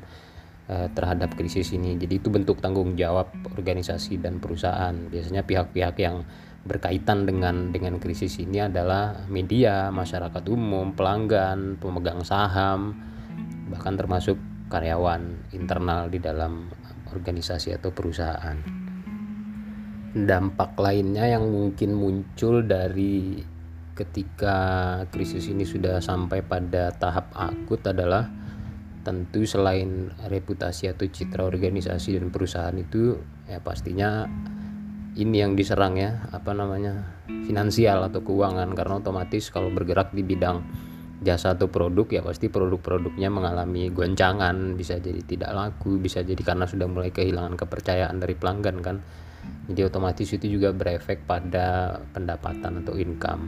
eh, 0.71 0.87
terhadap 0.95 1.35
krisis 1.35 1.75
ini. 1.75 1.99
Jadi 1.99 2.23
itu 2.23 2.31
bentuk 2.31 2.63
tanggung 2.63 2.95
jawab 2.95 3.35
organisasi 3.51 4.23
dan 4.23 4.39
perusahaan. 4.39 4.95
Biasanya 4.95 5.43
pihak-pihak 5.43 5.95
yang 5.99 6.23
berkaitan 6.63 7.27
dengan 7.27 7.75
dengan 7.75 7.99
krisis 7.99 8.39
ini 8.39 8.63
adalah 8.63 9.27
media, 9.27 9.91
masyarakat 9.91 10.43
umum, 10.47 10.95
pelanggan, 10.95 11.75
pemegang 11.75 12.23
saham, 12.23 12.95
bahkan 13.67 13.99
termasuk 13.99 14.39
karyawan 14.71 15.51
internal 15.51 16.07
di 16.07 16.23
dalam 16.23 16.71
organisasi 17.11 17.75
atau 17.75 17.91
perusahaan. 17.91 18.55
Dampak 20.13 20.77
lainnya 20.79 21.27
yang 21.27 21.51
mungkin 21.51 21.99
muncul 21.99 22.63
dari 22.63 23.43
ketika 23.93 24.57
krisis 25.13 25.51
ini 25.51 25.67
sudah 25.67 26.01
sampai 26.01 26.41
pada 26.41 26.95
tahap 26.95 27.29
akut 27.37 27.81
adalah 27.85 28.25
tentu 29.03 29.43
selain 29.43 30.15
reputasi 30.31 30.89
atau 30.89 31.05
citra 31.05 31.43
organisasi 31.43 32.17
dan 32.17 32.31
perusahaan 32.31 32.73
itu 32.73 33.19
ya 33.45 33.59
pastinya 33.59 34.25
ini 35.13 35.45
yang 35.45 35.53
diserang 35.53 35.97
ya 35.97 36.25
apa 36.33 36.57
namanya 36.57 37.21
finansial 37.45 38.05
atau 38.05 38.25
keuangan. 38.25 38.73
Karena 38.73 38.99
otomatis 38.99 39.49
kalau 39.53 39.69
bergerak 39.69 40.11
di 40.11 40.25
bidang 40.25 40.65
jasa 41.23 41.55
atau 41.55 41.71
produk 41.71 42.03
ya 42.09 42.21
pasti 42.25 42.49
produk-produknya 42.49 43.29
mengalami 43.29 43.93
goncangan. 43.93 44.73
Bisa 44.73 44.97
jadi 44.97 45.21
tidak 45.21 45.51
laku 45.53 46.01
bisa 46.01 46.25
jadi 46.25 46.39
karena 46.41 46.65
sudah 46.65 46.89
mulai 46.89 47.13
kehilangan 47.13 47.53
kepercayaan 47.55 48.17
dari 48.17 48.33
pelanggan 48.33 48.77
kan. 48.81 48.97
Jadi 49.69 49.81
otomatis 49.83 50.27
itu 50.31 50.47
juga 50.47 50.71
berefek 50.71 51.27
pada 51.27 51.99
pendapatan 52.15 52.83
atau 52.83 52.95
income. 52.95 53.43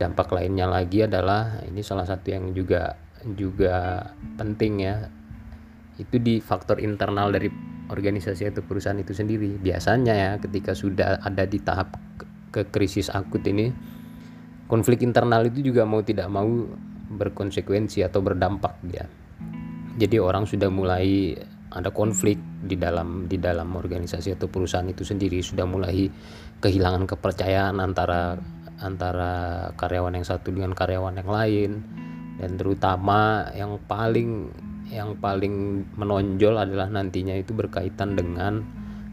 Dampak 0.00 0.32
lainnya 0.32 0.64
lagi 0.64 1.04
adalah 1.04 1.60
ini 1.66 1.84
salah 1.84 2.08
satu 2.08 2.32
yang 2.32 2.56
juga 2.56 2.96
juga 3.36 4.00
penting 4.40 4.80
ya 4.80 5.12
itu 6.00 6.16
di 6.16 6.40
faktor 6.40 6.80
internal 6.80 7.28
dari 7.28 7.52
organisasi 7.90 8.54
atau 8.54 8.62
perusahaan 8.62 8.98
itu 8.98 9.12
sendiri. 9.12 9.58
Biasanya 9.58 10.14
ya 10.14 10.30
ketika 10.38 10.72
sudah 10.72 11.20
ada 11.20 11.44
di 11.44 11.58
tahap 11.58 11.98
ke, 12.54 12.70
krisis 12.70 13.10
akut 13.10 13.42
ini 13.46 13.74
konflik 14.70 15.02
internal 15.02 15.42
itu 15.50 15.66
juga 15.74 15.82
mau 15.82 16.00
tidak 16.00 16.30
mau 16.30 16.46
berkonsekuensi 17.10 18.06
atau 18.06 18.22
berdampak 18.22 18.78
dia. 18.86 19.04
Jadi 19.98 20.16
orang 20.22 20.46
sudah 20.46 20.70
mulai 20.70 21.34
ada 21.70 21.90
konflik 21.90 22.38
di 22.66 22.74
dalam 22.78 23.30
di 23.30 23.38
dalam 23.38 23.74
organisasi 23.74 24.34
atau 24.34 24.50
perusahaan 24.50 24.86
itu 24.86 25.06
sendiri 25.06 25.38
sudah 25.42 25.66
mulai 25.66 26.10
kehilangan 26.62 27.06
kepercayaan 27.06 27.78
antara 27.78 28.38
antara 28.80 29.32
karyawan 29.76 30.18
yang 30.18 30.26
satu 30.26 30.50
dengan 30.50 30.72
karyawan 30.74 31.20
yang 31.20 31.30
lain 31.30 31.70
dan 32.40 32.56
terutama 32.56 33.52
yang 33.52 33.76
paling 33.84 34.50
yang 34.90 35.16
paling 35.22 35.86
menonjol 35.94 36.58
adalah 36.58 36.90
nantinya 36.90 37.38
itu 37.38 37.54
berkaitan 37.54 38.18
dengan 38.18 38.66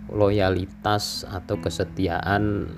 loyalitas 0.09 1.23
atau 1.29 1.61
kesetiaan 1.61 2.73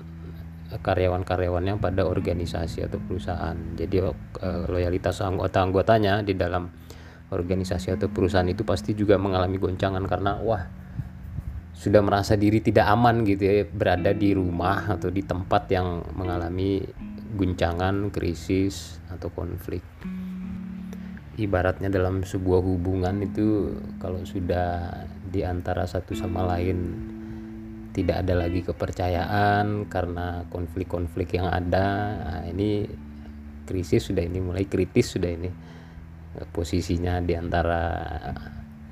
karyawan-karyawannya 0.70 1.82
pada 1.82 2.06
organisasi 2.06 2.86
atau 2.86 3.02
perusahaan. 3.02 3.56
Jadi 3.74 3.96
eh, 3.98 4.64
loyalitas 4.70 5.18
anggota-anggotanya 5.24 6.22
di 6.22 6.38
dalam 6.38 6.70
organisasi 7.32 7.98
atau 7.98 8.06
perusahaan 8.10 8.46
itu 8.46 8.62
pasti 8.62 8.94
juga 8.94 9.18
mengalami 9.18 9.58
goncangan 9.58 10.02
karena 10.06 10.38
wah 10.38 10.62
sudah 11.74 12.02
merasa 12.04 12.36
diri 12.36 12.60
tidak 12.60 12.86
aman 12.92 13.24
gitu 13.24 13.40
ya 13.40 13.64
berada 13.64 14.12
di 14.12 14.36
rumah 14.36 14.90
atau 14.90 15.08
di 15.08 15.24
tempat 15.24 15.70
yang 15.72 16.04
mengalami 16.12 16.84
guncangan, 17.38 18.10
krisis 18.10 18.98
atau 19.08 19.30
konflik 19.30 19.80
ibaratnya 21.40 21.88
dalam 21.88 22.20
sebuah 22.20 22.60
hubungan 22.60 23.24
itu 23.24 23.72
kalau 23.96 24.20
sudah 24.28 24.92
di 25.24 25.40
antara 25.40 25.88
satu 25.88 26.12
sama 26.12 26.44
lain 26.44 26.78
tidak 27.90 28.22
ada 28.22 28.46
lagi 28.46 28.62
kepercayaan 28.62 29.88
karena 29.90 30.46
konflik-konflik 30.52 31.34
yang 31.34 31.50
ada. 31.50 31.86
Nah 32.20 32.42
ini 32.46 32.86
krisis 33.66 34.12
sudah 34.12 34.22
ini 34.22 34.38
mulai 34.38 34.68
kritis 34.68 35.16
sudah 35.16 35.30
ini. 35.30 35.50
Posisinya 36.54 37.18
di 37.18 37.34
antara 37.34 37.82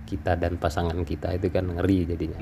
kita 0.08 0.34
dan 0.34 0.58
pasangan 0.58 1.06
kita 1.06 1.38
itu 1.38 1.46
kan 1.54 1.70
ngeri 1.70 1.98
jadinya. 2.10 2.40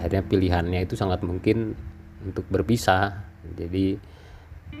Akhirnya 0.00 0.22
pilihannya 0.26 0.80
itu 0.82 0.98
sangat 0.98 1.22
mungkin 1.22 1.78
untuk 2.26 2.48
berpisah. 2.50 3.22
Jadi 3.54 4.11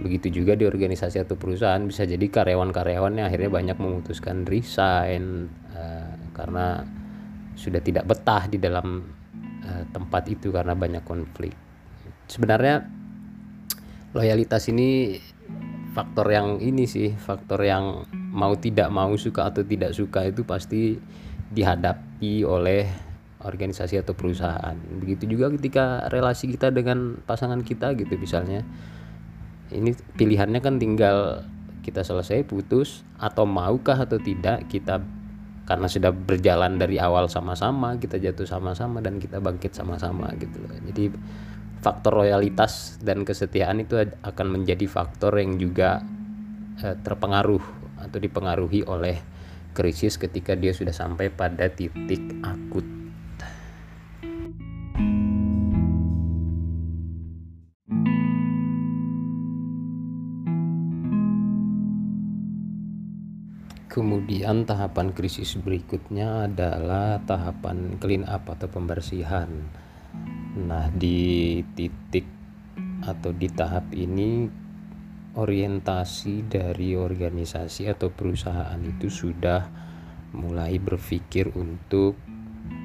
Begitu 0.00 0.42
juga 0.42 0.56
di 0.56 0.64
organisasi 0.64 1.20
atau 1.20 1.36
perusahaan 1.36 1.82
bisa 1.84 2.08
jadi 2.08 2.24
karyawan-karyawannya 2.24 3.28
akhirnya 3.28 3.50
banyak 3.52 3.76
memutuskan 3.76 4.48
resign 4.48 5.52
uh, 5.76 6.16
karena 6.32 6.80
sudah 7.52 7.84
tidak 7.84 8.08
betah 8.08 8.48
di 8.48 8.56
dalam 8.56 9.04
uh, 9.62 9.84
tempat 9.92 10.32
itu 10.32 10.48
karena 10.48 10.72
banyak 10.72 11.04
konflik. 11.04 11.52
Sebenarnya 12.24 12.88
loyalitas 14.16 14.72
ini 14.72 15.20
faktor 15.92 16.32
yang 16.32 16.56
ini 16.64 16.88
sih, 16.88 17.12
faktor 17.12 17.60
yang 17.60 18.08
mau 18.32 18.56
tidak 18.56 18.88
mau 18.88 19.12
suka 19.20 19.52
atau 19.52 19.60
tidak 19.60 19.92
suka 19.92 20.24
itu 20.24 20.42
pasti 20.48 20.96
dihadapi 21.52 22.48
oleh 22.48 22.88
organisasi 23.44 24.00
atau 24.00 24.16
perusahaan. 24.16 24.72
Begitu 25.02 25.36
juga 25.36 25.52
ketika 25.52 26.08
relasi 26.08 26.48
kita 26.48 26.72
dengan 26.72 27.20
pasangan 27.28 27.60
kita 27.60 27.92
gitu 27.98 28.16
misalnya 28.16 28.64
ini 29.72 29.96
pilihannya 29.96 30.60
kan 30.60 30.76
tinggal 30.76 31.48
kita 31.82 32.06
selesai 32.06 32.46
putus 32.46 33.02
atau 33.18 33.42
maukah 33.42 33.98
atau 33.98 34.20
tidak 34.22 34.70
kita 34.70 35.02
karena 35.66 35.86
sudah 35.86 36.10
berjalan 36.10 36.78
dari 36.78 36.98
awal 36.98 37.26
sama-sama 37.26 37.98
kita 37.98 38.18
jatuh 38.18 38.46
sama-sama 38.46 39.00
dan 39.02 39.18
kita 39.18 39.38
bangkit 39.42 39.74
sama-sama 39.74 40.30
gitu 40.38 40.62
loh. 40.62 40.74
Jadi 40.92 41.10
faktor 41.82 42.22
loyalitas 42.22 43.02
dan 43.02 43.26
kesetiaan 43.26 43.82
itu 43.82 43.98
akan 43.98 44.46
menjadi 44.60 44.86
faktor 44.86 45.34
yang 45.40 45.58
juga 45.58 46.04
eh, 46.78 46.94
terpengaruh 47.02 47.82
atau 48.02 48.18
dipengaruhi 48.18 48.86
oleh 48.86 49.18
krisis 49.72 50.20
ketika 50.20 50.52
dia 50.54 50.70
sudah 50.76 50.92
sampai 50.92 51.32
pada 51.32 51.66
titik 51.72 52.20
akut 52.44 52.91
Kemudian 63.92 64.64
tahapan 64.64 65.12
krisis 65.12 65.52
berikutnya 65.60 66.48
adalah 66.48 67.20
tahapan 67.28 68.00
clean 68.00 68.24
up 68.24 68.48
atau 68.48 68.64
pembersihan. 68.64 69.52
Nah, 70.56 70.88
di 70.96 71.60
titik 71.76 72.24
atau 73.04 73.36
di 73.36 73.52
tahap 73.52 73.92
ini 73.92 74.48
orientasi 75.36 76.48
dari 76.48 76.96
organisasi 76.96 77.92
atau 77.92 78.08
perusahaan 78.08 78.80
itu 78.80 79.12
sudah 79.12 79.68
mulai 80.40 80.80
berpikir 80.80 81.52
untuk 81.52 82.16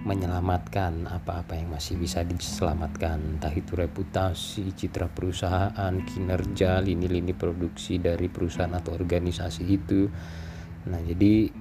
menyelamatkan 0.04 1.08
apa-apa 1.08 1.56
yang 1.56 1.72
masih 1.72 1.96
bisa 1.96 2.28
diselamatkan 2.28 3.40
entah 3.40 3.56
itu 3.56 3.80
reputasi, 3.80 4.76
citra 4.76 5.08
perusahaan, 5.08 5.94
kinerja, 6.04 6.84
lini-lini 6.84 7.32
produksi 7.32 7.96
dari 7.96 8.28
perusahaan 8.28 8.76
atau 8.76 8.92
organisasi 8.92 9.64
itu 9.72 10.12
Nah, 10.88 11.02
jadi 11.04 11.52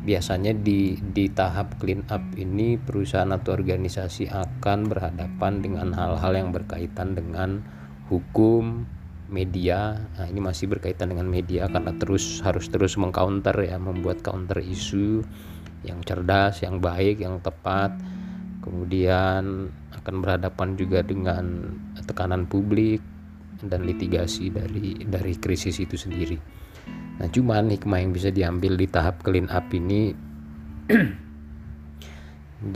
biasanya 0.00 0.56
di 0.56 0.96
di 1.12 1.28
tahap 1.28 1.76
clean 1.82 2.06
up 2.08 2.22
ini 2.38 2.80
perusahaan 2.80 3.28
atau 3.28 3.52
organisasi 3.52 4.32
akan 4.32 4.88
berhadapan 4.88 5.60
dengan 5.60 5.92
hal-hal 5.92 6.32
yang 6.32 6.50
berkaitan 6.54 7.12
dengan 7.12 7.60
hukum, 8.08 8.88
media. 9.30 10.10
Nah, 10.18 10.26
ini 10.26 10.40
masih 10.42 10.66
berkaitan 10.66 11.14
dengan 11.14 11.30
media 11.30 11.70
karena 11.70 11.94
terus 11.96 12.42
harus 12.42 12.66
terus 12.68 12.98
mengcounter 12.98 13.54
ya, 13.60 13.78
membuat 13.78 14.24
counter 14.24 14.58
isu 14.58 15.22
yang 15.86 16.02
cerdas, 16.04 16.60
yang 16.60 16.82
baik, 16.82 17.22
yang 17.22 17.38
tepat. 17.40 17.94
Kemudian 18.60 19.72
akan 19.96 20.14
berhadapan 20.20 20.76
juga 20.76 21.00
dengan 21.00 21.72
tekanan 22.04 22.44
publik 22.44 23.00
dan 23.64 23.84
litigasi 23.84 24.52
dari 24.52 25.00
dari 25.04 25.32
krisis 25.36 25.80
itu 25.80 25.96
sendiri. 25.96 26.59
Nah, 27.20 27.28
cuman 27.28 27.68
hikmah 27.68 28.00
yang 28.00 28.16
bisa 28.16 28.32
diambil 28.32 28.80
di 28.80 28.88
tahap 28.88 29.20
clean 29.20 29.44
up 29.52 29.68
ini 29.76 30.16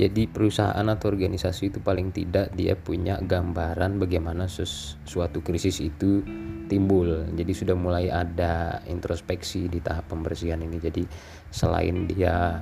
jadi 0.00 0.28
perusahaan 0.28 0.84
atau 0.84 1.08
organisasi 1.08 1.72
itu 1.72 1.80
paling 1.80 2.12
tidak 2.12 2.52
dia 2.52 2.76
punya 2.76 3.16
gambaran 3.24 3.96
bagaimana 3.96 4.44
sesuatu 4.44 5.40
krisis 5.40 5.80
itu 5.80 6.20
timbul. 6.68 7.24
Jadi 7.32 7.52
sudah 7.56 7.72
mulai 7.72 8.12
ada 8.12 8.84
introspeksi 8.84 9.68
di 9.72 9.80
tahap 9.80 10.12
pembersihan 10.12 10.60
ini. 10.60 10.76
Jadi 10.76 11.08
selain 11.48 12.04
dia 12.04 12.60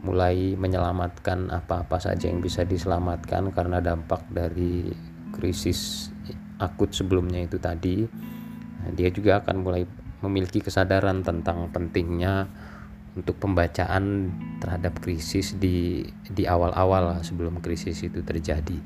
mulai 0.00 0.56
menyelamatkan 0.56 1.52
apa-apa 1.52 2.00
saja 2.00 2.32
yang 2.32 2.40
bisa 2.40 2.64
diselamatkan 2.64 3.52
karena 3.52 3.84
dampak 3.84 4.24
dari 4.32 4.88
krisis 5.36 6.08
akut 6.56 6.92
sebelumnya 6.96 7.44
itu 7.44 7.60
tadi, 7.60 8.08
dia 8.96 9.08
juga 9.12 9.44
akan 9.44 9.56
mulai 9.60 9.84
memiliki 10.20 10.60
kesadaran 10.60 11.24
tentang 11.24 11.68
pentingnya 11.72 12.48
untuk 13.18 13.42
pembacaan 13.42 14.30
terhadap 14.62 15.02
krisis 15.02 15.58
di 15.58 16.06
di 16.30 16.46
awal-awal 16.46 17.18
sebelum 17.26 17.58
krisis 17.58 18.06
itu 18.06 18.22
terjadi. 18.22 18.78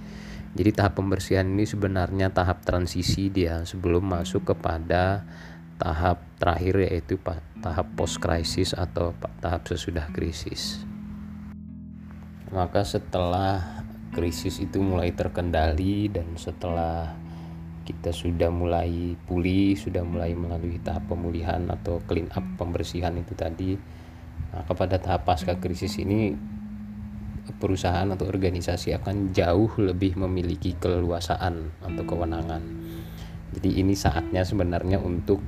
Jadi 0.55 0.71
tahap 0.71 0.97
pembersihan 1.03 1.45
ini 1.45 1.67
sebenarnya 1.67 2.31
tahap 2.31 2.63
transisi 2.63 3.29
dia 3.29 3.67
sebelum 3.67 4.07
masuk 4.07 4.55
kepada 4.55 5.27
tahap 5.83 6.23
terakhir 6.39 6.87
yaitu 6.87 7.19
tahap 7.59 7.91
post 7.99 8.23
krisis 8.23 8.71
atau 8.73 9.13
tahap 9.43 9.67
sesudah 9.67 10.07
krisis. 10.15 10.87
Maka 12.55 12.87
setelah 12.87 13.83
krisis 14.15 14.63
itu 14.63 14.79
mulai 14.79 15.11
terkendali 15.11 16.07
dan 16.07 16.39
setelah 16.39 17.19
kita 17.85 18.11
sudah 18.11 18.49
mulai 18.49 19.15
pulih, 19.29 19.77
sudah 19.77 20.01
mulai 20.01 20.33
melalui 20.33 20.81
tahap 20.81 21.05
pemulihan 21.07 21.69
atau 21.69 22.01
clean 22.09 22.33
up 22.33 22.45
pembersihan 22.57 23.13
itu 23.15 23.37
tadi. 23.37 23.77
Nah, 24.51 24.65
kepada 24.65 24.97
tahap 24.97 25.29
pasca 25.29 25.61
krisis 25.61 26.01
ini 26.01 26.33
perusahaan 27.61 28.09
atau 28.09 28.25
organisasi 28.25 28.97
akan 28.97 29.37
jauh 29.37 29.69
lebih 29.77 30.17
memiliki 30.17 30.75
keleluasaan 30.81 31.85
atau 31.85 32.03
kewenangan. 32.09 32.63
Jadi 33.55 33.85
ini 33.85 33.95
saatnya 33.95 34.43
sebenarnya 34.43 34.99
untuk 34.99 35.45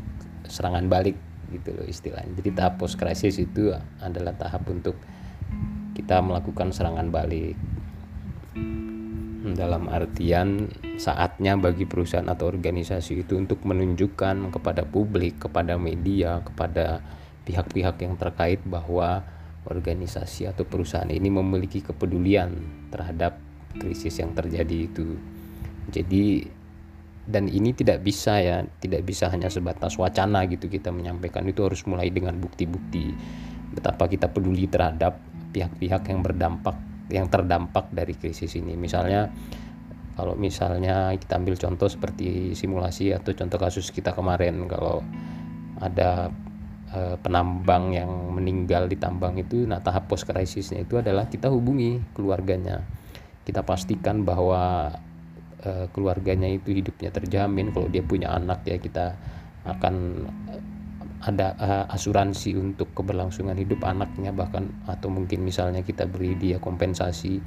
serangan 0.47 0.87
balik 0.87 1.17
gitu 1.51 1.73
loh 1.73 1.89
istilahnya. 1.89 2.37
Jadi 2.39 2.51
tahap 2.53 2.79
post 2.79 3.01
crisis 3.01 3.41
itu 3.41 3.73
adalah 4.05 4.37
tahap 4.37 4.69
untuk 4.69 4.95
kita 5.97 6.21
melakukan 6.21 6.71
serangan 6.71 7.09
balik 7.09 7.57
dalam 9.55 9.87
artian 9.87 10.67
saatnya 10.99 11.55
bagi 11.55 11.87
perusahaan 11.87 12.27
atau 12.27 12.51
organisasi 12.51 13.23
itu 13.23 13.39
untuk 13.39 13.63
menunjukkan 13.63 14.51
kepada 14.51 14.83
publik, 14.83 15.39
kepada 15.47 15.79
media, 15.79 16.43
kepada 16.43 17.05
pihak-pihak 17.47 18.03
yang 18.03 18.19
terkait 18.19 18.59
bahwa 18.67 19.23
organisasi 19.69 20.51
atau 20.51 20.67
perusahaan 20.67 21.07
ini 21.07 21.31
memiliki 21.31 21.85
kepedulian 21.85 22.51
terhadap 22.91 23.39
krisis 23.79 24.19
yang 24.19 24.35
terjadi 24.35 24.91
itu. 24.91 25.15
Jadi 25.93 26.49
dan 27.27 27.51
ini 27.51 27.75
tidak 27.75 28.03
bisa 28.03 28.39
ya, 28.39 28.63
tidak 28.83 29.07
bisa 29.07 29.31
hanya 29.31 29.51
sebatas 29.51 29.99
wacana 29.99 30.47
gitu 30.51 30.67
kita 30.67 30.91
menyampaikan 30.91 31.47
itu 31.47 31.67
harus 31.67 31.83
mulai 31.87 32.11
dengan 32.11 32.39
bukti-bukti 32.39 33.15
betapa 33.75 34.07
kita 34.07 34.31
peduli 34.31 34.71
terhadap 34.71 35.19
pihak-pihak 35.51 36.07
yang 36.07 36.23
berdampak 36.23 36.96
yang 37.11 37.31
terdampak 37.31 37.91
dari 37.95 38.15
krisis 38.19 38.55
ini. 38.59 38.75
Misalnya 38.75 39.31
kalau 40.17 40.33
misalnya 40.33 41.13
kita 41.15 41.37
ambil 41.37 41.61
contoh 41.61 41.87
seperti 41.93 42.57
simulasi 42.57 43.13
atau 43.13 43.37
contoh 43.37 43.59
kasus 43.61 43.93
kita 43.93 44.17
kemarin 44.17 44.65
kalau 44.65 45.05
ada 45.77 46.33
e, 46.89 47.21
penambang 47.21 47.93
yang 47.93 48.09
meninggal 48.33 48.89
di 48.89 48.97
tambang 48.97 49.37
itu 49.37 49.69
nah 49.69 49.85
tahap 49.85 50.09
post 50.09 50.25
krisisnya 50.25 50.89
itu 50.89 50.97
adalah 50.97 51.29
kita 51.29 51.53
hubungi 51.53 52.01
keluarganya. 52.17 52.81
Kita 53.45 53.63
pastikan 53.63 54.25
bahwa 54.25 54.91
e, 55.61 55.93
keluarganya 55.93 56.49
itu 56.49 56.73
hidupnya 56.73 57.13
terjamin 57.13 57.71
kalau 57.71 57.87
dia 57.93 58.01
punya 58.01 58.33
anak 58.33 58.65
ya 58.65 58.81
kita 58.81 59.15
akan 59.69 60.27
ada 61.27 61.59
uh, 61.59 61.85
asuransi 61.91 62.55
untuk 62.55 62.95
keberlangsungan 62.95 63.59
hidup 63.59 63.83
anaknya 63.83 64.31
bahkan 64.31 64.71
atau 64.87 65.11
mungkin 65.11 65.43
misalnya 65.43 65.83
kita 65.83 66.07
beri 66.07 66.39
dia 66.39 66.63
kompensasi 66.63 67.43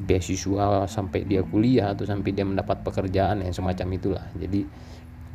beasiswa 0.00 0.90
sampai 0.90 1.22
dia 1.22 1.46
kuliah 1.46 1.94
atau 1.94 2.02
sampai 2.02 2.34
dia 2.34 2.42
mendapat 2.42 2.82
pekerjaan 2.82 3.46
yang 3.46 3.54
semacam 3.54 3.88
itulah. 3.94 4.26
Jadi 4.34 4.66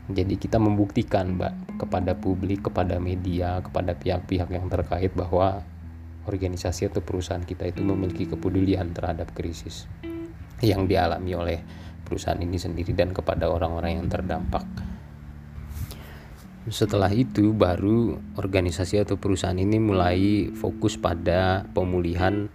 jadi 0.05 0.35
kita 0.37 0.59
membuktikan 0.59 1.39
mbak 1.39 1.79
kepada 1.81 2.13
publik 2.13 2.67
kepada 2.67 2.99
media 2.99 3.63
kepada 3.63 3.95
pihak-pihak 3.95 4.49
yang 4.51 4.67
terkait 4.67 5.15
bahwa 5.15 5.63
organisasi 6.27 6.91
atau 6.91 7.01
perusahaan 7.01 7.41
kita 7.41 7.71
itu 7.71 7.81
memiliki 7.81 8.29
kepedulian 8.29 8.91
terhadap 8.91 9.31
krisis 9.33 9.89
yang 10.61 10.85
dialami 10.89 11.31
oleh 11.33 11.57
perusahaan 12.05 12.37
ini 12.37 12.57
sendiri 12.57 12.93
dan 12.93 13.13
kepada 13.13 13.49
orang-orang 13.49 14.01
yang 14.01 14.07
terdampak 14.09 14.65
setelah 16.65 17.13
itu 17.13 17.53
baru 17.53 18.17
organisasi 18.41 19.05
atau 19.05 19.21
perusahaan 19.21 19.57
ini 19.57 19.77
mulai 19.77 20.49
fokus 20.49 20.97
pada 20.97 21.61
pemulihan 21.77 22.49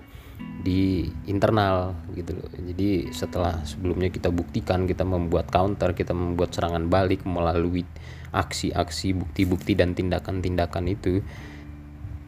di 0.61 1.09
internal 1.31 1.97
gitu 2.13 2.37
loh. 2.37 2.51
Jadi 2.53 3.09
setelah 3.15 3.65
sebelumnya 3.65 4.13
kita 4.13 4.29
buktikan 4.29 4.85
kita 4.85 5.07
membuat 5.07 5.49
counter, 5.49 5.97
kita 5.97 6.13
membuat 6.13 6.53
serangan 6.53 6.91
balik 6.91 7.25
melalui 7.25 7.87
aksi-aksi, 8.35 9.17
bukti-bukti 9.17 9.73
dan 9.79 9.97
tindakan-tindakan 9.97 10.85
itu 10.91 11.25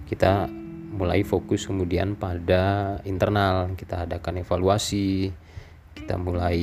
kita 0.09 0.49
mulai 0.93 1.25
fokus 1.25 1.69
kemudian 1.69 2.17
pada 2.17 2.97
internal. 3.05 3.73
Kita 3.77 4.09
adakan 4.09 4.41
evaluasi, 4.45 5.33
kita 5.93 6.17
mulai 6.17 6.63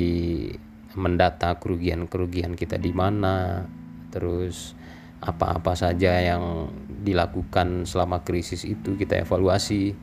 mendata 0.97 1.53
kerugian-kerugian 1.61 2.57
kita 2.57 2.81
di 2.81 2.89
mana, 2.89 3.65
terus 4.09 4.73
apa-apa 5.19 5.75
saja 5.75 6.19
yang 6.23 6.71
dilakukan 7.03 7.87
selama 7.87 8.23
krisis 8.23 8.63
itu 8.63 8.95
kita 8.95 9.19
evaluasi. 9.23 9.95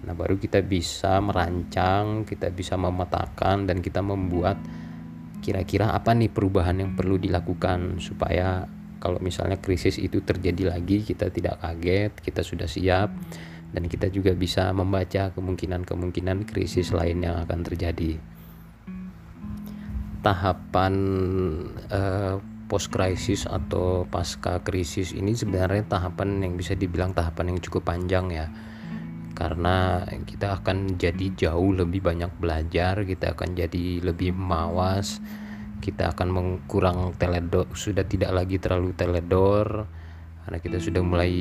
Nah, 0.00 0.16
baru 0.16 0.40
kita 0.40 0.64
bisa 0.64 1.20
merancang, 1.20 2.24
kita 2.24 2.48
bisa 2.50 2.74
memetakan 2.74 3.68
dan 3.68 3.84
kita 3.84 4.00
membuat 4.00 4.56
kira-kira 5.40 5.92
apa 5.92 6.12
nih 6.12 6.28
perubahan 6.28 6.76
yang 6.80 6.92
perlu 6.96 7.16
dilakukan 7.16 8.00
supaya 8.00 8.68
kalau 9.00 9.16
misalnya 9.24 9.56
krisis 9.56 9.96
itu 9.96 10.20
terjadi 10.20 10.76
lagi 10.76 11.00
kita 11.00 11.32
tidak 11.32 11.60
kaget, 11.64 12.12
kita 12.20 12.44
sudah 12.44 12.68
siap 12.68 13.08
dan 13.72 13.82
kita 13.88 14.12
juga 14.12 14.36
bisa 14.36 14.68
membaca 14.76 15.32
kemungkinan-kemungkinan 15.32 16.44
krisis 16.44 16.92
lain 16.92 17.24
yang 17.24 17.40
akan 17.40 17.60
terjadi. 17.64 18.20
Tahapan 20.20 20.94
uh, 21.88 22.36
post 22.70 22.94
krisis 22.94 23.50
atau 23.50 24.06
pasca 24.06 24.62
krisis 24.62 25.10
ini 25.10 25.34
sebenarnya 25.34 25.90
tahapan 25.90 26.38
yang 26.38 26.54
bisa 26.54 26.78
dibilang 26.78 27.10
tahapan 27.10 27.50
yang 27.50 27.58
cukup 27.58 27.90
panjang 27.90 28.30
ya. 28.30 28.46
Karena 29.34 30.06
kita 30.06 30.62
akan 30.62 30.94
jadi 31.00 31.26
jauh 31.34 31.74
lebih 31.74 32.04
banyak 32.04 32.30
belajar 32.38 33.02
kita 33.02 33.34
akan 33.34 33.58
jadi 33.58 34.04
lebih 34.04 34.36
mawas 34.36 35.18
kita 35.80 36.12
akan 36.12 36.28
mengkurang 36.28 37.16
teledor 37.16 37.72
sudah 37.72 38.04
tidak 38.04 38.36
lagi 38.36 38.60
terlalu 38.60 38.92
teledor 38.92 39.88
karena 40.44 40.58
kita 40.60 40.76
sudah 40.76 41.00
mulai 41.00 41.32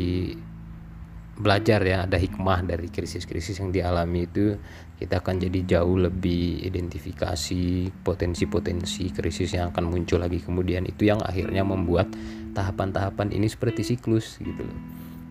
belajar 1.39 1.79
ya 1.87 2.03
ada 2.03 2.19
hikmah 2.19 2.67
dari 2.67 2.91
krisis-krisis 2.91 3.63
yang 3.63 3.71
dialami 3.71 4.27
itu 4.27 4.59
kita 4.99 5.23
akan 5.23 5.39
jadi 5.39 5.79
jauh 5.79 5.95
lebih 5.95 6.59
identifikasi 6.67 7.87
potensi-potensi 8.03 9.15
krisis 9.15 9.55
yang 9.55 9.71
akan 9.71 9.87
muncul 9.87 10.19
lagi 10.19 10.43
kemudian. 10.43 10.83
Itu 10.83 11.07
yang 11.07 11.23
akhirnya 11.23 11.63
membuat 11.63 12.11
tahapan-tahapan 12.51 13.31
ini 13.31 13.47
seperti 13.47 13.87
siklus 13.87 14.35
gitu 14.43 14.59
loh. 14.59 14.79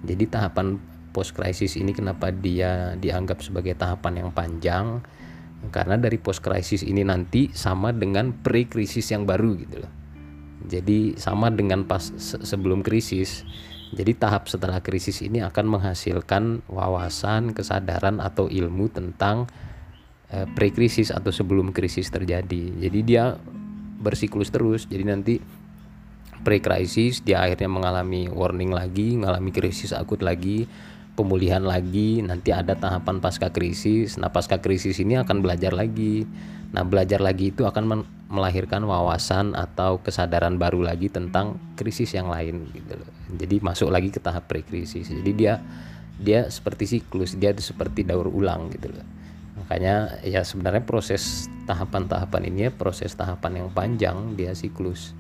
Jadi 0.09 0.25
tahapan 0.25 0.81
post 1.12 1.37
krisis 1.37 1.77
ini 1.77 1.92
kenapa 1.92 2.33
dia 2.33 2.97
dianggap 2.97 3.44
sebagai 3.44 3.77
tahapan 3.77 4.25
yang 4.25 4.31
panjang? 4.33 5.05
Karena 5.68 6.01
dari 6.01 6.16
post 6.16 6.40
krisis 6.40 6.81
ini 6.81 7.05
nanti 7.05 7.53
sama 7.53 7.92
dengan 7.92 8.33
pre 8.33 8.64
krisis 8.64 9.12
yang 9.12 9.29
baru 9.29 9.53
gitu 9.61 9.85
loh. 9.85 9.92
Jadi 10.64 11.21
sama 11.21 11.53
dengan 11.53 11.85
pas 11.85 12.09
sebelum 12.18 12.81
krisis 12.81 13.44
jadi 13.88 14.12
tahap 14.12 14.53
setelah 14.53 14.85
krisis 14.85 15.24
ini 15.24 15.40
akan 15.40 15.64
menghasilkan 15.79 16.61
wawasan, 16.68 17.57
kesadaran 17.57 18.20
atau 18.20 18.51
ilmu 18.53 18.92
tentang 18.92 19.48
eh, 20.29 20.44
pre-krisis 20.44 21.09
atau 21.09 21.33
sebelum 21.33 21.72
krisis 21.72 22.12
terjadi. 22.12 22.85
Jadi 22.85 22.98
dia 23.01 23.40
bersiklus 23.98 24.53
terus. 24.53 24.85
Jadi 24.85 25.05
nanti 25.09 25.35
pre-krisis 26.44 27.24
dia 27.24 27.40
akhirnya 27.42 27.70
mengalami 27.72 28.29
warning 28.29 28.70
lagi, 28.77 29.16
mengalami 29.16 29.51
krisis 29.57 29.96
akut 29.96 30.20
lagi, 30.20 30.68
pemulihan 31.16 31.64
lagi, 31.64 32.20
nanti 32.20 32.53
ada 32.53 32.77
tahapan 32.77 33.24
pasca 33.24 33.48
krisis. 33.48 34.20
Nah, 34.20 34.29
pasca 34.29 34.61
krisis 34.61 35.01
ini 35.01 35.16
akan 35.16 35.40
belajar 35.40 35.72
lagi. 35.72 36.29
Nah, 36.77 36.85
belajar 36.85 37.24
lagi 37.24 37.48
itu 37.48 37.64
akan 37.64 38.05
melahirkan 38.29 38.85
wawasan 38.85 39.57
atau 39.57 40.05
kesadaran 40.05 40.61
baru 40.61 40.85
lagi 40.85 41.09
tentang 41.09 41.57
krisis 41.74 42.12
yang 42.12 42.29
lain 42.29 42.68
gitu 42.77 43.01
loh. 43.01 43.18
Jadi 43.29 43.61
masuk 43.61 43.93
lagi 43.93 44.09
ke 44.09 44.21
tahap 44.21 44.49
pre-krisis. 44.49 45.09
Jadi 45.09 45.31
dia 45.37 45.61
dia 46.19 46.49
seperti 46.49 46.99
siklus, 46.99 47.37
dia 47.37 47.55
seperti 47.55 48.03
daur 48.03 48.27
ulang 48.33 48.73
gitu 48.73 48.91
loh. 48.91 49.07
Makanya 49.61 50.23
ya 50.25 50.43
sebenarnya 50.43 50.83
proses 50.87 51.47
tahapan-tahapan 51.69 52.43
ini 52.49 52.61
ya 52.69 52.71
proses 52.73 53.12
tahapan 53.12 53.64
yang 53.64 53.69
panjang, 53.71 54.35
dia 54.35 54.57
siklus. 54.57 55.12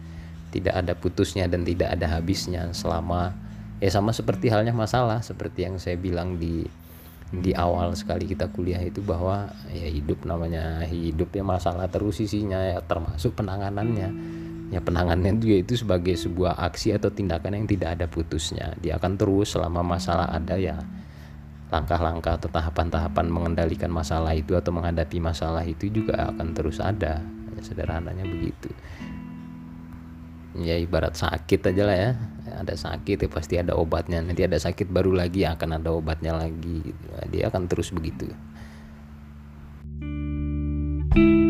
Tidak 0.48 0.72
ada 0.72 0.96
putusnya 0.96 1.44
dan 1.44 1.62
tidak 1.68 1.92
ada 1.92 2.08
habisnya 2.18 2.72
selama 2.72 3.36
ya 3.78 3.90
sama 3.92 4.10
seperti 4.10 4.50
halnya 4.50 4.74
masalah 4.74 5.22
seperti 5.22 5.68
yang 5.68 5.78
saya 5.78 5.94
bilang 5.94 6.40
di 6.40 6.66
di 7.28 7.52
awal 7.52 7.92
sekali 7.92 8.24
kita 8.24 8.48
kuliah 8.48 8.80
itu 8.80 9.04
bahwa 9.04 9.52
ya 9.68 9.84
hidup 9.84 10.24
namanya 10.24 10.80
hidup 10.88 11.28
ya 11.36 11.44
masalah 11.44 11.84
terus 11.92 12.24
isinya 12.24 12.56
ya 12.56 12.80
termasuk 12.80 13.36
penanganannya 13.36 14.37
ya 14.68 14.84
penanganannya 14.84 15.40
juga 15.40 15.56
itu 15.64 15.74
sebagai 15.80 16.14
sebuah 16.16 16.60
aksi 16.60 16.92
atau 16.96 17.08
tindakan 17.08 17.64
yang 17.64 17.66
tidak 17.68 17.96
ada 17.98 18.06
putusnya. 18.08 18.76
Dia 18.80 19.00
akan 19.00 19.16
terus 19.16 19.56
selama 19.56 19.80
masalah 19.80 20.28
ada 20.28 20.60
ya 20.60 20.76
langkah-langkah 21.68 22.40
atau 22.40 22.48
tahapan-tahapan 22.48 23.28
mengendalikan 23.28 23.92
masalah 23.92 24.32
itu 24.32 24.56
atau 24.56 24.72
menghadapi 24.72 25.20
masalah 25.20 25.64
itu 25.64 25.88
juga 25.92 26.32
akan 26.32 26.56
terus 26.56 26.80
ada. 26.80 27.20
Ya, 27.56 27.60
sederhananya 27.60 28.24
begitu. 28.24 28.72
Ya 30.58 30.80
ibarat 30.80 31.16
sakit 31.16 31.72
aja 31.72 31.82
lah 31.84 31.96
ya. 31.96 32.10
Ada 32.48 32.74
sakit 32.74 33.24
ya 33.24 33.28
pasti 33.28 33.54
ada 33.60 33.76
obatnya. 33.76 34.24
Nanti 34.24 34.44
ada 34.44 34.56
sakit 34.56 34.88
baru 34.88 35.12
lagi 35.12 35.44
akan 35.44 35.80
ada 35.80 35.92
obatnya 35.92 36.32
lagi. 36.36 36.92
Dia 37.28 37.52
akan 37.52 37.68
terus 37.68 37.92
begitu. 37.92 38.32
Oke, 41.08 41.47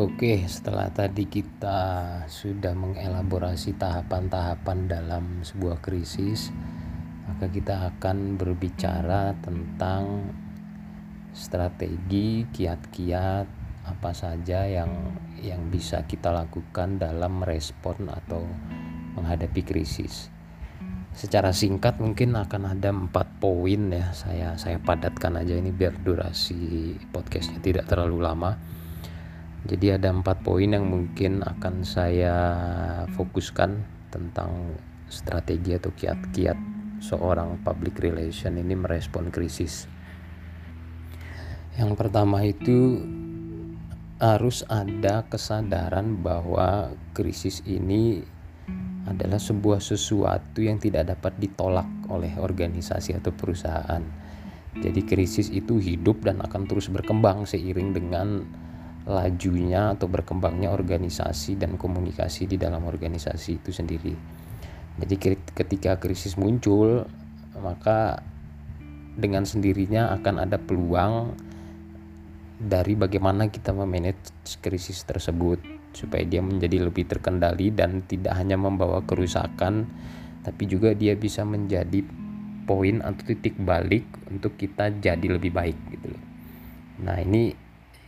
Oke, 0.00 0.48
setelah 0.48 0.88
tadi 0.88 1.28
kita 1.28 1.76
sudah 2.24 2.72
mengelaborasi 2.72 3.76
tahapan-tahapan 3.76 4.88
dalam 4.88 5.44
sebuah 5.44 5.84
krisis, 5.84 6.48
maka 7.28 7.52
kita 7.52 7.92
akan 7.92 8.40
berbicara 8.40 9.36
tentang 9.44 10.32
strategi, 11.36 12.48
kiat-kiat 12.48 13.44
apa 13.92 14.10
saja 14.16 14.64
yang 14.64 14.88
yang 15.36 15.68
bisa 15.68 16.08
kita 16.08 16.32
lakukan 16.32 16.96
dalam 16.96 17.44
merespon 17.44 18.08
atau 18.08 18.40
menghadapi 19.20 19.60
krisis. 19.68 20.32
Secara 21.12 21.52
singkat 21.52 22.00
mungkin 22.00 22.40
akan 22.40 22.72
ada 22.72 22.88
empat 22.88 23.36
poin 23.36 23.92
ya 23.92 24.16
saya 24.16 24.56
saya 24.56 24.80
padatkan 24.80 25.36
aja 25.36 25.60
ini 25.60 25.68
biar 25.68 25.92
durasi 26.00 26.96
podcastnya 27.12 27.60
tidak 27.60 27.84
terlalu 27.84 28.24
lama 28.24 28.79
jadi 29.68 30.00
ada 30.00 30.08
empat 30.08 30.40
poin 30.40 30.72
yang 30.72 30.88
mungkin 30.88 31.44
akan 31.44 31.84
saya 31.84 32.36
fokuskan 33.12 33.84
tentang 34.08 34.80
strategi 35.12 35.76
atau 35.76 35.92
kiat-kiat 35.92 36.56
seorang 37.04 37.60
public 37.60 38.00
relation 38.00 38.56
ini 38.56 38.72
merespon 38.72 39.28
krisis. 39.28 39.84
Yang 41.76 41.92
pertama 41.96 42.40
itu 42.44 43.04
harus 44.20 44.64
ada 44.68 45.24
kesadaran 45.28 46.20
bahwa 46.20 46.92
krisis 47.16 47.64
ini 47.64 48.20
adalah 49.08 49.40
sebuah 49.40 49.80
sesuatu 49.80 50.60
yang 50.60 50.76
tidak 50.76 51.16
dapat 51.16 51.36
ditolak 51.40 51.88
oleh 52.12 52.36
organisasi 52.36 53.16
atau 53.16 53.32
perusahaan. 53.32 54.04
Jadi 54.76 55.02
krisis 55.02 55.48
itu 55.50 55.80
hidup 55.82 56.22
dan 56.22 56.44
akan 56.44 56.68
terus 56.68 56.92
berkembang 56.92 57.48
seiring 57.48 57.96
dengan 57.96 58.44
lajunya 59.10 59.98
atau 59.98 60.06
berkembangnya 60.06 60.70
organisasi 60.70 61.58
dan 61.58 61.74
komunikasi 61.74 62.46
di 62.46 62.54
dalam 62.54 62.86
organisasi 62.86 63.58
itu 63.58 63.74
sendiri. 63.74 64.14
Jadi 65.02 65.14
ketika 65.50 65.98
krisis 65.98 66.38
muncul, 66.38 67.02
maka 67.58 68.22
dengan 69.18 69.42
sendirinya 69.42 70.14
akan 70.14 70.46
ada 70.46 70.56
peluang 70.56 71.34
dari 72.60 72.94
bagaimana 72.94 73.50
kita 73.50 73.74
memanage 73.74 74.30
krisis 74.62 75.02
tersebut 75.02 75.58
supaya 75.90 76.22
dia 76.22 76.38
menjadi 76.44 76.86
lebih 76.86 77.08
terkendali 77.10 77.74
dan 77.74 78.06
tidak 78.06 78.36
hanya 78.38 78.54
membawa 78.54 79.02
kerusakan 79.02 79.90
tapi 80.40 80.64
juga 80.68 80.96
dia 80.96 81.16
bisa 81.16 81.44
menjadi 81.44 82.04
poin 82.64 83.02
atau 83.02 83.22
titik 83.26 83.58
balik 83.60 84.06
untuk 84.30 84.54
kita 84.56 84.94
jadi 85.02 85.26
lebih 85.26 85.52
baik 85.52 85.78
gitu. 85.90 86.14
Nah, 87.02 87.18
ini 87.20 87.52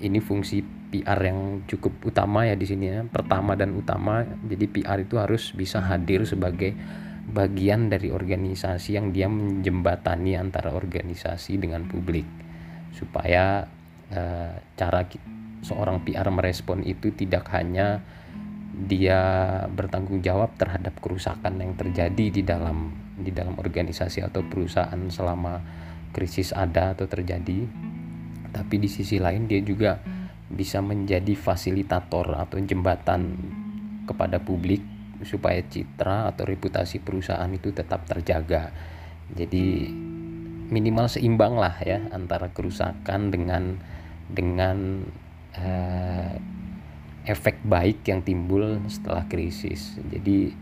ini 0.03 0.19
fungsi 0.19 0.61
PR 0.93 1.17
yang 1.23 1.65
cukup 1.65 2.13
utama 2.13 2.45
ya 2.45 2.59
di 2.59 2.67
sini 2.69 2.85
ya. 2.91 3.01
Pertama 3.07 3.57
dan 3.57 3.73
utama. 3.73 4.27
Jadi 4.27 4.67
PR 4.69 5.01
itu 5.01 5.17
harus 5.17 5.55
bisa 5.57 5.81
hadir 5.81 6.27
sebagai 6.29 6.77
bagian 7.23 7.87
dari 7.87 8.11
organisasi 8.11 8.99
yang 8.99 9.15
dia 9.15 9.31
menjembatani 9.31 10.35
antara 10.35 10.75
organisasi 10.75 11.55
dengan 11.55 11.87
publik 11.87 12.27
supaya 12.93 13.65
uh, 14.11 14.53
cara 14.75 15.07
seorang 15.63 16.03
PR 16.03 16.27
merespon 16.35 16.83
itu 16.83 17.15
tidak 17.15 17.47
hanya 17.55 18.03
dia 18.73 19.21
bertanggung 19.71 20.21
jawab 20.21 20.59
terhadap 20.59 20.99
kerusakan 20.99 21.63
yang 21.63 21.73
terjadi 21.79 22.27
di 22.35 22.43
dalam 22.43 22.91
di 23.15 23.31
dalam 23.31 23.55
organisasi 23.55 24.25
atau 24.27 24.43
perusahaan 24.43 24.99
selama 25.07 25.63
krisis 26.11 26.51
ada 26.51 26.93
atau 26.99 27.07
terjadi 27.07 27.69
tapi 28.53 28.79
di 28.79 28.89
sisi 28.89 29.17
lain 29.17 29.49
dia 29.49 29.65
juga 29.65 29.99
bisa 30.53 30.85
menjadi 30.85 31.33
fasilitator 31.33 32.37
atau 32.37 32.61
jembatan 32.61 33.35
kepada 34.05 34.37
publik 34.37 34.85
supaya 35.25 35.65
citra 35.65 36.29
atau 36.35 36.45
reputasi 36.45 37.01
perusahaan 37.01 37.49
itu 37.49 37.73
tetap 37.73 38.05
terjaga. 38.05 38.75
Jadi 39.33 39.89
minimal 40.69 41.09
seimbang 41.09 41.57
lah 41.57 41.77
ya 41.81 42.05
antara 42.13 42.53
kerusakan 42.53 43.33
dengan 43.33 43.81
dengan 44.29 45.09
uh, 45.57 46.33
efek 47.25 47.63
baik 47.65 48.05
yang 48.05 48.21
timbul 48.21 48.83
setelah 48.91 49.25
krisis. 49.31 49.97
Jadi 50.11 50.53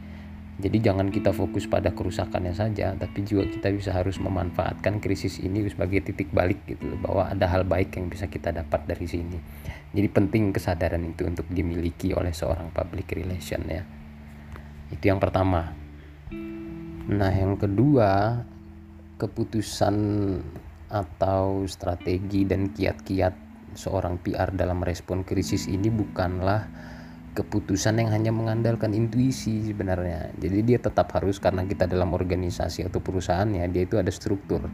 jadi 0.61 0.93
jangan 0.93 1.09
kita 1.09 1.33
fokus 1.33 1.65
pada 1.65 1.97
kerusakannya 1.97 2.53
saja, 2.53 2.93
tapi 2.93 3.25
juga 3.25 3.49
kita 3.49 3.73
bisa 3.73 3.97
harus 3.97 4.21
memanfaatkan 4.21 5.01
krisis 5.01 5.41
ini 5.41 5.65
sebagai 5.73 6.05
titik 6.05 6.29
balik 6.37 6.61
gitu 6.69 6.85
bahwa 7.01 7.33
ada 7.33 7.49
hal 7.49 7.65
baik 7.65 7.97
yang 7.97 8.13
bisa 8.13 8.29
kita 8.29 8.53
dapat 8.53 8.85
dari 8.85 9.09
sini. 9.09 9.41
Jadi 9.97 10.09
penting 10.13 10.53
kesadaran 10.53 11.01
itu 11.03 11.25
untuk 11.25 11.49
dimiliki 11.49 12.13
oleh 12.13 12.37
seorang 12.37 12.69
public 12.77 13.09
relation 13.17 13.65
ya. 13.65 13.83
Itu 14.93 15.09
yang 15.09 15.17
pertama. 15.17 15.73
Nah, 17.11 17.33
yang 17.33 17.57
kedua, 17.57 18.45
keputusan 19.17 19.97
atau 20.93 21.65
strategi 21.65 22.45
dan 22.45 22.69
kiat-kiat 22.77 23.35
seorang 23.73 24.21
PR 24.21 24.53
dalam 24.53 24.83
respon 24.83 25.23
krisis 25.23 25.71
ini 25.71 25.89
bukanlah 25.89 26.67
keputusan 27.31 28.03
yang 28.03 28.11
hanya 28.11 28.35
mengandalkan 28.35 28.91
intuisi 28.91 29.63
sebenarnya. 29.63 30.35
Jadi 30.35 30.59
dia 30.67 30.79
tetap 30.83 31.15
harus 31.15 31.39
karena 31.39 31.63
kita 31.63 31.87
dalam 31.87 32.11
organisasi 32.11 32.91
atau 32.91 32.99
perusahaan 32.99 33.47
ya 33.47 33.71
dia 33.71 33.87
itu 33.87 33.97
ada 33.97 34.11
struktur. 34.11 34.67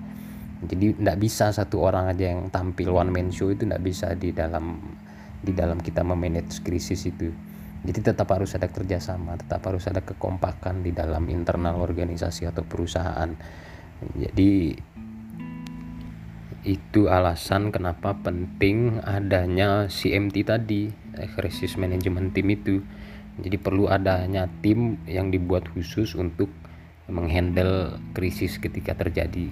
Jadi 0.65 0.97
tidak 0.97 1.17
bisa 1.21 1.53
satu 1.53 1.85
orang 1.85 2.09
aja 2.09 2.33
yang 2.33 2.49
tampil 2.49 2.97
one 2.97 3.13
man 3.13 3.29
show 3.29 3.53
itu 3.53 3.69
tidak 3.69 3.85
bisa 3.85 4.17
di 4.17 4.33
dalam 4.33 4.81
di 5.45 5.53
dalam 5.53 5.77
kita 5.77 6.01
memanage 6.01 6.65
krisis 6.65 7.05
itu. 7.05 7.29
Jadi 7.87 8.01
tetap 8.03 8.27
harus 8.33 8.57
ada 8.57 8.67
kerjasama, 8.73 9.37
tetap 9.37 9.63
harus 9.69 9.85
ada 9.87 10.01
kekompakan 10.01 10.81
di 10.81 10.97
dalam 10.97 11.29
internal 11.29 11.79
organisasi 11.79 12.49
atau 12.49 12.65
perusahaan. 12.65 13.31
Jadi 14.17 14.75
itu 16.67 17.07
alasan 17.07 17.71
kenapa 17.71 18.19
penting 18.19 18.99
adanya 19.07 19.87
CMT 19.87 20.37
tadi 20.43 20.91
crisis 21.33 21.81
management 21.81 22.37
team 22.37 22.53
itu. 22.53 22.85
Jadi 23.41 23.57
perlu 23.61 23.89
adanya 23.89 24.49
tim 24.61 25.01
yang 25.05 25.29
dibuat 25.33 25.69
khusus 25.73 26.17
untuk 26.17 26.49
menghandle 27.07 28.03
krisis 28.13 28.59
ketika 28.59 28.99
terjadi 28.99 29.47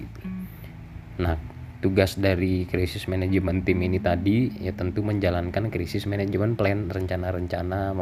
nah 1.15 1.39
tugas 1.79 2.19
dari 2.19 2.67
krisis 2.67 3.07
management 3.07 3.63
team 3.63 3.85
ini 3.87 4.03
tadi 4.03 4.51
ya 4.59 4.75
tentu 4.75 5.05
menjalankan 5.07 5.71
krisis 5.71 6.09
management 6.11 6.59
plan 6.59 6.91
rencana-rencana 6.91 7.95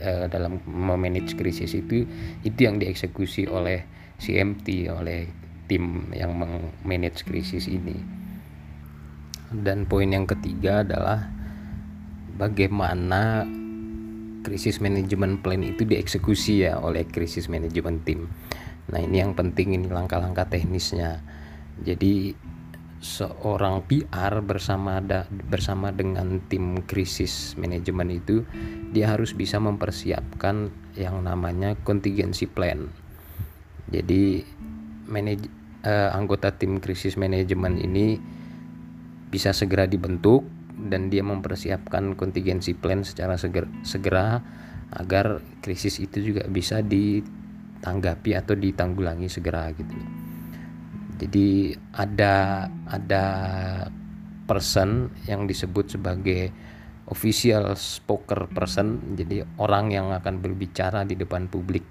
eh, 0.00 0.26
dalam 0.32 0.62
memanage 0.64 1.36
krisis 1.36 1.76
itu 1.76 2.08
itu 2.46 2.58
yang 2.64 2.80
dieksekusi 2.80 3.50
oleh 3.50 3.84
CMT 4.16 4.88
oleh 4.88 5.28
tim 5.66 6.08
yang 6.14 6.32
memanage 6.38 7.26
krisis 7.26 7.66
ini. 7.66 7.98
Dan 9.50 9.84
poin 9.90 10.08
yang 10.08 10.24
ketiga 10.24 10.86
adalah 10.86 11.35
bagaimana 12.36 13.48
krisis 14.46 14.78
manajemen 14.78 15.42
plan 15.42 15.58
itu 15.66 15.82
dieksekusi 15.82 16.68
ya 16.68 16.78
oleh 16.78 17.02
krisis 17.02 17.50
manajemen 17.50 17.98
tim. 18.06 18.30
Nah, 18.86 19.02
ini 19.02 19.18
yang 19.18 19.34
penting 19.34 19.74
ini 19.74 19.90
langkah-langkah 19.90 20.46
teknisnya. 20.46 21.18
Jadi 21.82 22.30
seorang 23.02 23.84
PR 23.84 24.40
bersama 24.40 25.02
da, 25.02 25.26
bersama 25.28 25.90
dengan 25.90 26.40
tim 26.46 26.80
krisis 26.86 27.58
manajemen 27.58 28.08
itu 28.22 28.46
dia 28.94 29.12
harus 29.12 29.34
bisa 29.34 29.58
mempersiapkan 29.58 30.70
yang 30.94 31.26
namanya 31.26 31.74
contingency 31.82 32.46
plan. 32.46 32.88
Jadi 33.90 34.46
manaj, 35.10 35.42
eh, 35.82 36.10
anggota 36.14 36.54
tim 36.54 36.78
krisis 36.78 37.18
manajemen 37.18 37.82
ini 37.82 38.18
bisa 39.28 39.50
segera 39.50 39.90
dibentuk 39.90 40.46
dan 40.76 41.08
dia 41.08 41.24
mempersiapkan 41.24 42.14
kontingensi 42.14 42.76
plan 42.76 43.00
secara 43.00 43.40
segera, 43.40 43.68
segera 43.80 44.44
agar 44.92 45.40
krisis 45.64 45.98
itu 45.98 46.32
juga 46.32 46.44
bisa 46.46 46.84
ditanggapi 46.84 48.36
atau 48.36 48.54
ditanggulangi 48.54 49.26
segera 49.26 49.72
gitu. 49.72 49.96
Jadi 51.16 51.72
ada 51.96 52.68
ada 52.86 53.24
person 54.44 55.10
yang 55.24 55.48
disebut 55.48 55.96
sebagai 55.96 56.52
official 57.08 57.72
spoker 57.78 58.50
person, 58.50 59.16
jadi 59.16 59.46
orang 59.56 59.94
yang 59.94 60.12
akan 60.12 60.42
berbicara 60.42 61.06
di 61.08 61.16
depan 61.16 61.48
publik. 61.48 61.82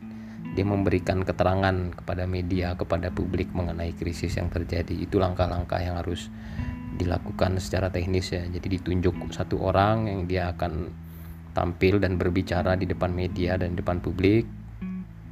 Dia 0.56 0.64
memberikan 0.64 1.20
keterangan 1.28 1.92
kepada 2.00 2.24
media, 2.24 2.80
kepada 2.80 3.12
publik 3.12 3.52
mengenai 3.52 3.92
krisis 3.92 4.40
yang 4.40 4.48
terjadi. 4.48 4.96
Itu 4.96 5.20
langkah-langkah 5.20 5.84
yang 5.84 6.00
harus 6.00 6.32
dilakukan 6.96 7.60
secara 7.60 7.92
teknis 7.92 8.32
ya 8.32 8.44
jadi 8.48 8.68
ditunjuk 8.80 9.32
satu 9.36 9.62
orang 9.62 10.08
yang 10.08 10.22
dia 10.26 10.52
akan 10.56 10.92
tampil 11.56 12.00
dan 12.00 12.20
berbicara 12.20 12.76
di 12.76 12.88
depan 12.88 13.12
media 13.12 13.56
dan 13.56 13.76
depan 13.76 14.00
publik 14.00 14.48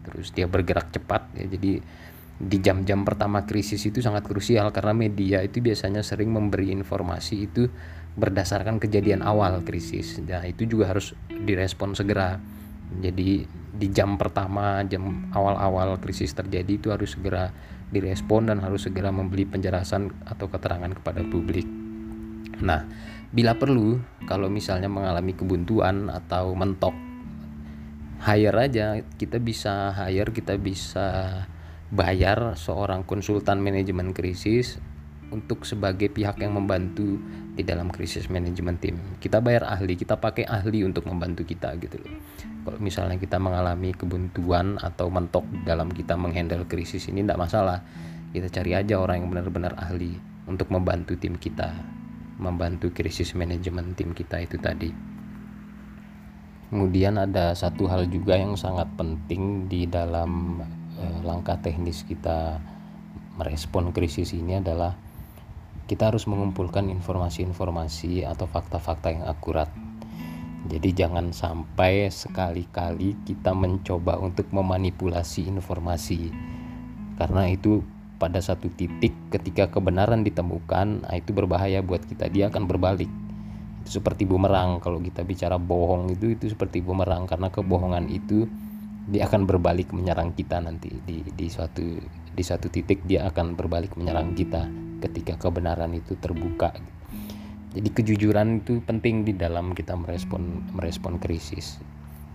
terus 0.04 0.36
dia 0.36 0.48
bergerak 0.48 0.92
cepat 0.92 1.32
ya 1.40 1.48
jadi 1.48 1.80
di 2.44 2.58
jam-jam 2.60 3.08
pertama 3.08 3.48
krisis 3.48 3.80
itu 3.88 4.04
sangat 4.04 4.28
krusial 4.28 4.74
karena 4.76 4.92
media 4.92 5.40
itu 5.40 5.64
biasanya 5.64 6.04
sering 6.04 6.34
memberi 6.34 6.76
informasi 6.76 7.36
itu 7.48 7.72
berdasarkan 8.14 8.78
kejadian 8.78 9.26
awal 9.26 9.62
krisis. 9.66 10.22
Nah, 10.22 10.46
itu 10.46 10.70
juga 10.70 10.94
harus 10.94 11.18
direspon 11.30 11.98
segera. 11.98 12.38
Jadi 12.94 13.46
di 13.74 13.88
jam 13.90 14.22
pertama, 14.22 14.86
jam 14.86 15.34
awal-awal 15.34 15.98
krisis 15.98 16.30
terjadi 16.38 16.78
itu 16.78 16.94
harus 16.94 17.18
segera 17.18 17.50
direspon 17.94 18.50
dan 18.50 18.60
harus 18.60 18.90
segera 18.90 19.14
membeli 19.14 19.46
penjelasan 19.46 20.10
atau 20.26 20.50
keterangan 20.50 20.90
kepada 20.90 21.22
publik. 21.30 21.70
Nah, 22.66 22.84
bila 23.30 23.54
perlu 23.58 24.02
kalau 24.26 24.50
misalnya 24.50 24.90
mengalami 24.90 25.38
kebuntuan 25.38 26.10
atau 26.10 26.58
mentok 26.58 26.94
hire 28.24 28.56
aja 28.56 29.04
kita 29.20 29.42
bisa 29.42 29.92
hire 29.92 30.32
kita 30.32 30.56
bisa 30.56 31.08
bayar 31.92 32.56
seorang 32.56 33.04
konsultan 33.04 33.60
manajemen 33.60 34.16
krisis 34.16 34.80
untuk 35.34 35.66
sebagai 35.66 36.14
pihak 36.14 36.38
yang 36.38 36.54
membantu 36.54 37.18
di 37.58 37.66
dalam 37.66 37.90
krisis 37.90 38.30
manajemen 38.30 38.78
tim. 38.78 38.96
Kita 39.18 39.42
bayar 39.42 39.66
ahli, 39.66 39.98
kita 39.98 40.22
pakai 40.22 40.46
ahli 40.46 40.86
untuk 40.86 41.10
membantu 41.10 41.42
kita 41.42 41.74
gitu 41.82 41.98
loh. 41.98 42.14
Kalau 42.64 42.80
misalnya 42.80 43.18
kita 43.18 43.42
mengalami 43.42 43.92
kebuntuan 43.98 44.78
atau 44.78 45.10
mentok 45.10 45.44
dalam 45.66 45.90
kita 45.90 46.14
menghandle 46.14 46.70
krisis 46.70 47.10
ini 47.10 47.26
tidak 47.26 47.42
masalah. 47.42 47.82
Kita 48.34 48.50
cari 48.50 48.78
aja 48.78 48.98
orang 49.02 49.26
yang 49.26 49.30
benar-benar 49.34 49.74
ahli 49.78 50.18
untuk 50.46 50.70
membantu 50.70 51.18
tim 51.18 51.38
kita, 51.38 51.74
membantu 52.38 52.94
krisis 52.94 53.34
manajemen 53.34 53.94
tim 53.98 54.14
kita 54.14 54.42
itu 54.42 54.58
tadi. 54.62 54.90
Kemudian 56.74 57.22
ada 57.22 57.54
satu 57.54 57.86
hal 57.86 58.10
juga 58.10 58.34
yang 58.34 58.58
sangat 58.58 58.90
penting 58.98 59.70
di 59.70 59.86
dalam 59.86 60.58
eh, 60.98 61.20
langkah 61.22 61.62
teknis 61.62 62.02
kita 62.02 62.58
merespon 63.38 63.94
krisis 63.94 64.34
ini 64.34 64.58
adalah 64.58 65.03
kita 65.84 66.10
harus 66.12 66.24
mengumpulkan 66.32 66.88
informasi-informasi 66.88 68.24
atau 68.24 68.48
fakta-fakta 68.48 69.12
yang 69.12 69.26
akurat. 69.28 69.68
Jadi 70.64 70.96
jangan 70.96 71.36
sampai 71.36 72.08
sekali-kali 72.08 73.20
kita 73.28 73.52
mencoba 73.52 74.16
untuk 74.16 74.48
memanipulasi 74.56 75.44
informasi. 75.52 76.32
Karena 77.20 77.52
itu 77.52 77.84
pada 78.16 78.40
satu 78.40 78.72
titik 78.72 79.12
ketika 79.28 79.68
kebenaran 79.68 80.24
ditemukan, 80.24 81.04
nah 81.04 81.14
itu 81.20 81.36
berbahaya 81.36 81.84
buat 81.84 82.08
kita. 82.08 82.32
Dia 82.32 82.48
akan 82.48 82.64
berbalik. 82.64 83.12
Itu 83.84 84.00
seperti 84.00 84.24
bumerang 84.24 84.80
kalau 84.80 85.04
kita 85.04 85.28
bicara 85.28 85.60
bohong 85.60 86.16
itu 86.16 86.32
itu 86.32 86.48
seperti 86.48 86.80
bumerang 86.80 87.28
karena 87.28 87.52
kebohongan 87.52 88.08
itu 88.08 88.48
dia 89.04 89.28
akan 89.28 89.44
berbalik 89.44 89.92
menyerang 89.92 90.32
kita 90.32 90.64
nanti 90.64 90.88
di 91.04 91.20
di 91.28 91.48
suatu 91.52 91.84
di 92.32 92.40
satu 92.40 92.72
titik 92.72 93.04
dia 93.04 93.28
akan 93.28 93.60
berbalik 93.60 94.00
menyerang 94.00 94.32
kita 94.32 94.64
ketika 95.04 95.36
kebenaran 95.36 95.92
itu 95.92 96.16
terbuka. 96.16 96.72
Jadi 97.74 97.90
kejujuran 97.90 98.64
itu 98.64 98.80
penting 98.86 99.28
di 99.28 99.36
dalam 99.36 99.76
kita 99.76 99.98
merespon 99.98 100.72
merespon 100.72 101.20
krisis. 101.20 101.82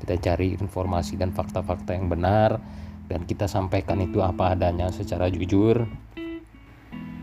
Kita 0.03 0.19
cari 0.19 0.53
informasi 0.53 1.17
dan 1.17 1.31
fakta-fakta 1.31 1.95
yang 1.95 2.11
benar 2.11 2.61
dan 3.09 3.25
kita 3.25 3.49
sampaikan 3.49 4.03
itu 4.05 4.21
apa 4.21 4.53
adanya 4.59 4.91
secara 4.93 5.31
jujur. 5.33 5.87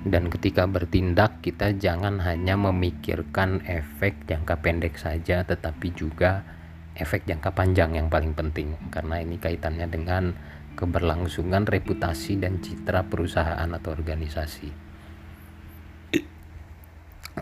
Dan 0.06 0.30
ketika 0.30 0.70
bertindak 0.70 1.42
kita 1.42 1.76
jangan 1.76 2.22
hanya 2.22 2.56
memikirkan 2.56 3.66
efek 3.66 4.30
jangka 4.30 4.62
pendek 4.64 4.96
saja 5.02 5.42
tetapi 5.44 5.92
juga 5.98 6.46
efek 6.96 7.28
jangka 7.28 7.52
panjang 7.52 8.00
yang 8.00 8.08
paling 8.08 8.32
penting. 8.32 8.80
Karena 8.96 9.20
ini 9.20 9.36
kaitannya 9.36 9.92
dengan 9.92 10.32
keberlangsungan 10.80 11.68
reputasi 11.68 12.40
dan 12.40 12.64
citra 12.64 13.08
perusahaan 13.12 13.68
atau 13.68 13.92
organisasi. 13.92 14.85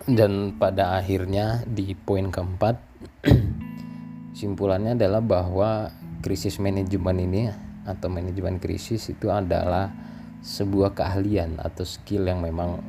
Dan 0.10 0.58
pada 0.58 0.98
akhirnya 0.98 1.62
di 1.70 1.94
poin 1.94 2.34
keempat 2.34 2.76
simpulannya 4.40 4.98
adalah 4.98 5.22
bahwa 5.22 5.94
krisis 6.26 6.58
manajemen 6.58 7.18
ini 7.22 7.44
atau 7.86 8.10
manajemen 8.10 8.58
krisis 8.58 9.12
itu 9.14 9.30
adalah 9.30 9.94
sebuah 10.44 10.98
keahlian 10.98 11.62
atau 11.62 11.86
skill 11.86 12.26
yang 12.28 12.42
memang 12.42 12.82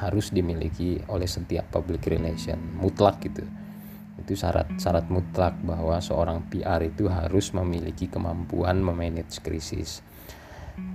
harus 0.00 0.32
dimiliki 0.32 1.02
oleh 1.12 1.28
setiap 1.28 1.68
public 1.68 2.08
relation 2.08 2.56
mutlak 2.78 3.20
gitu 3.20 3.44
itu 4.20 4.36
syarat-syarat 4.36 5.08
mutlak 5.08 5.56
bahwa 5.64 5.96
seorang 5.98 6.44
PR 6.52 6.84
itu 6.84 7.08
harus 7.08 7.56
memiliki 7.56 8.06
kemampuan 8.06 8.78
memanage 8.78 9.40
krisis. 9.40 10.04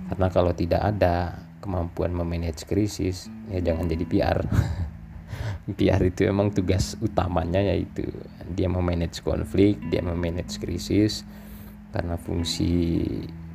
Karena 0.06 0.30
kalau 0.30 0.54
tidak 0.54 0.80
ada 0.80 1.44
kemampuan 1.58 2.14
memanage 2.14 2.62
krisis, 2.64 3.26
ya 3.50 3.58
jangan 3.58 3.90
jadi 3.90 4.04
PR. 4.06 4.38
PR 5.74 5.98
itu 6.06 6.22
emang 6.22 6.54
tugas 6.54 6.94
utamanya 7.02 7.58
yaitu 7.58 8.06
dia 8.54 8.70
memanage 8.70 9.18
konflik, 9.26 9.82
dia 9.90 9.98
memanage 9.98 10.62
krisis 10.62 11.26
karena 11.90 12.14
fungsi 12.14 13.02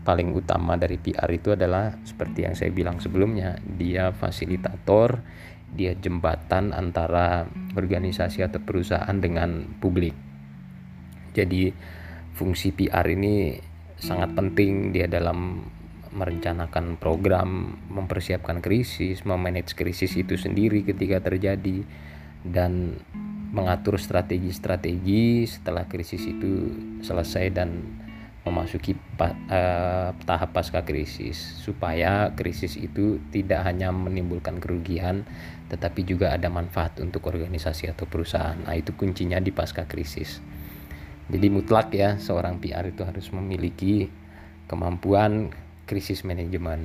paling 0.03 0.33
utama 0.35 0.75
dari 0.75 0.99
PR 0.99 1.29
itu 1.31 1.55
adalah 1.55 1.95
seperti 2.03 2.43
yang 2.43 2.55
saya 2.57 2.73
bilang 2.73 2.99
sebelumnya, 2.99 3.55
dia 3.63 4.11
fasilitator 4.11 5.23
dia 5.71 5.95
jembatan 5.95 6.75
antara 6.75 7.47
organisasi 7.79 8.43
atau 8.43 8.59
perusahaan 8.59 9.15
dengan 9.15 9.79
publik. 9.79 10.11
Jadi 11.31 11.71
fungsi 12.35 12.75
PR 12.75 13.07
ini 13.07 13.55
sangat 13.95 14.35
penting 14.35 14.91
dia 14.91 15.07
dalam 15.07 15.63
merencanakan 16.11 16.99
program, 16.99 17.79
mempersiapkan 17.87 18.59
krisis, 18.59 19.23
memanage 19.23 19.73
krisis 19.73 20.15
itu 20.19 20.35
sendiri 20.35 20.83
ketika 20.83 21.23
terjadi 21.23 21.83
dan 22.43 22.99
mengatur 23.51 23.99
strategi-strategi 23.99 25.43
setelah 25.43 25.87
krisis 25.87 26.23
itu 26.23 26.71
selesai 27.03 27.51
dan 27.51 27.83
memasuki 28.41 28.97
uh, 29.21 30.09
tahap 30.25 30.49
pasca 30.49 30.81
krisis 30.81 31.61
supaya 31.61 32.33
krisis 32.33 32.73
itu 32.73 33.21
tidak 33.29 33.61
hanya 33.69 33.93
menimbulkan 33.93 34.57
kerugian 34.57 35.29
tetapi 35.69 36.03
juga 36.03 36.33
ada 36.33 36.49
manfaat 36.51 36.99
untuk 36.99 37.31
organisasi 37.31 37.87
atau 37.87 38.03
perusahaan. 38.03 38.57
Nah, 38.59 38.75
itu 38.75 38.91
kuncinya 38.97 39.39
di 39.39 39.55
pasca 39.55 39.87
krisis. 39.87 40.43
Jadi 41.31 41.47
mutlak 41.47 41.95
ya 41.95 42.19
seorang 42.19 42.59
PR 42.59 42.91
itu 42.91 43.07
harus 43.07 43.31
memiliki 43.31 44.11
kemampuan 44.67 45.53
krisis 45.91 46.23
manajemen. 46.23 46.79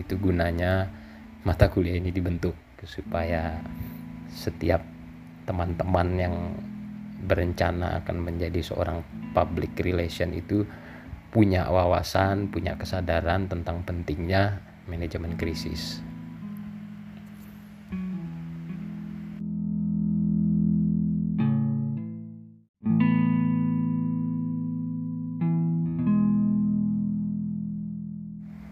Itu 0.00 0.16
gunanya 0.16 0.88
mata 1.44 1.68
kuliah 1.68 2.00
ini 2.00 2.08
dibentuk 2.08 2.56
supaya 2.88 3.60
setiap 4.32 4.80
teman-teman 5.44 6.08
yang 6.16 6.34
berencana 7.28 8.00
akan 8.00 8.16
menjadi 8.24 8.64
seorang 8.64 9.04
public 9.36 9.76
relation 9.84 10.32
itu 10.32 10.64
punya 11.28 11.68
wawasan, 11.68 12.48
punya 12.48 12.80
kesadaran 12.80 13.44
tentang 13.44 13.84
pentingnya 13.84 14.64
manajemen 14.88 15.36
krisis. 15.36 16.00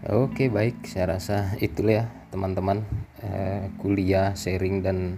Oke 0.05 0.53
baik, 0.53 0.85
saya 0.85 1.17
rasa 1.17 1.57
itulah 1.57 2.05
ya 2.05 2.05
teman-teman 2.29 2.85
eh, 3.25 3.73
kuliah 3.81 4.37
sharing 4.37 4.85
dan 4.85 5.17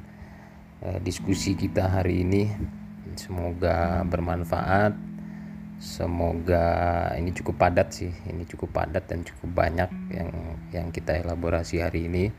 eh, 0.80 1.04
diskusi 1.04 1.60
kita 1.60 1.92
hari 1.92 2.24
ini. 2.24 2.48
Semoga 3.20 4.08
bermanfaat. 4.08 4.96
Semoga 5.76 6.66
ini 7.20 7.36
cukup 7.36 7.60
padat 7.60 7.92
sih. 7.92 8.16
Ini 8.32 8.48
cukup 8.48 8.72
padat 8.72 9.12
dan 9.12 9.28
cukup 9.28 9.60
banyak 9.60 9.92
yang 10.08 10.32
yang 10.72 10.88
kita 10.96 11.20
elaborasi 11.20 11.84
hari 11.84 12.08
ini. 12.08 12.32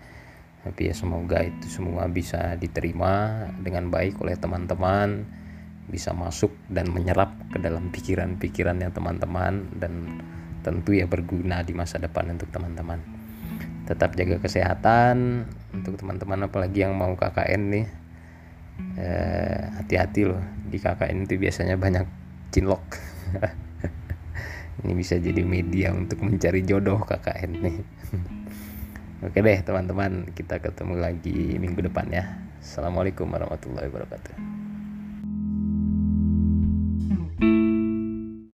Tapi 0.64 0.88
ya 0.88 0.96
semoga 0.96 1.44
itu 1.44 1.68
semua 1.68 2.08
bisa 2.08 2.56
diterima 2.56 3.44
dengan 3.61 3.92
baik 3.92 4.24
oleh 4.24 4.40
teman-teman 4.40 5.28
bisa 5.88 6.16
masuk 6.16 6.56
dan 6.72 6.88
menyerap 6.92 7.32
ke 7.52 7.61
dalam 7.61 7.92
pikiran-pikirannya 7.92 8.88
teman-teman 8.92 9.68
dan 9.76 9.92
tentu 10.68 10.92
ya 10.92 11.09
berguna 11.09 11.64
di 11.64 11.72
masa 11.72 11.96
depan 11.96 12.28
untuk 12.37 12.52
teman-teman. 12.52 13.00
Tetap 13.88 14.12
jaga 14.20 14.37
kesehatan 14.37 15.48
untuk 15.72 15.96
teman-teman 15.96 16.44
apalagi 16.44 16.85
yang 16.85 16.92
mau 16.92 17.16
KKN 17.16 17.62
nih. 17.73 17.87
Eh, 19.00 19.62
hati-hati 19.81 20.29
loh 20.29 20.44
di 20.69 20.77
KKN 20.77 21.25
itu 21.25 21.40
biasanya 21.40 21.81
banyak 21.81 22.04
cinlok. 22.52 22.85
Ini 24.85 24.92
bisa 24.94 25.19
jadi 25.19 25.42
media 25.42 25.90
untuk 25.96 26.21
mencari 26.21 26.60
jodoh 26.69 27.00
KKN 27.00 27.52
nih. 27.64 27.79
Oke 29.27 29.40
deh 29.40 29.58
teman-teman 29.64 30.31
kita 30.37 30.60
ketemu 30.60 30.94
lagi 31.00 31.56
minggu 31.56 31.88
depan 31.88 32.06
ya. 32.12 32.25
Assalamualaikum 32.60 33.27
warahmatullahi 33.33 33.88
wabarakatuh 33.88 34.58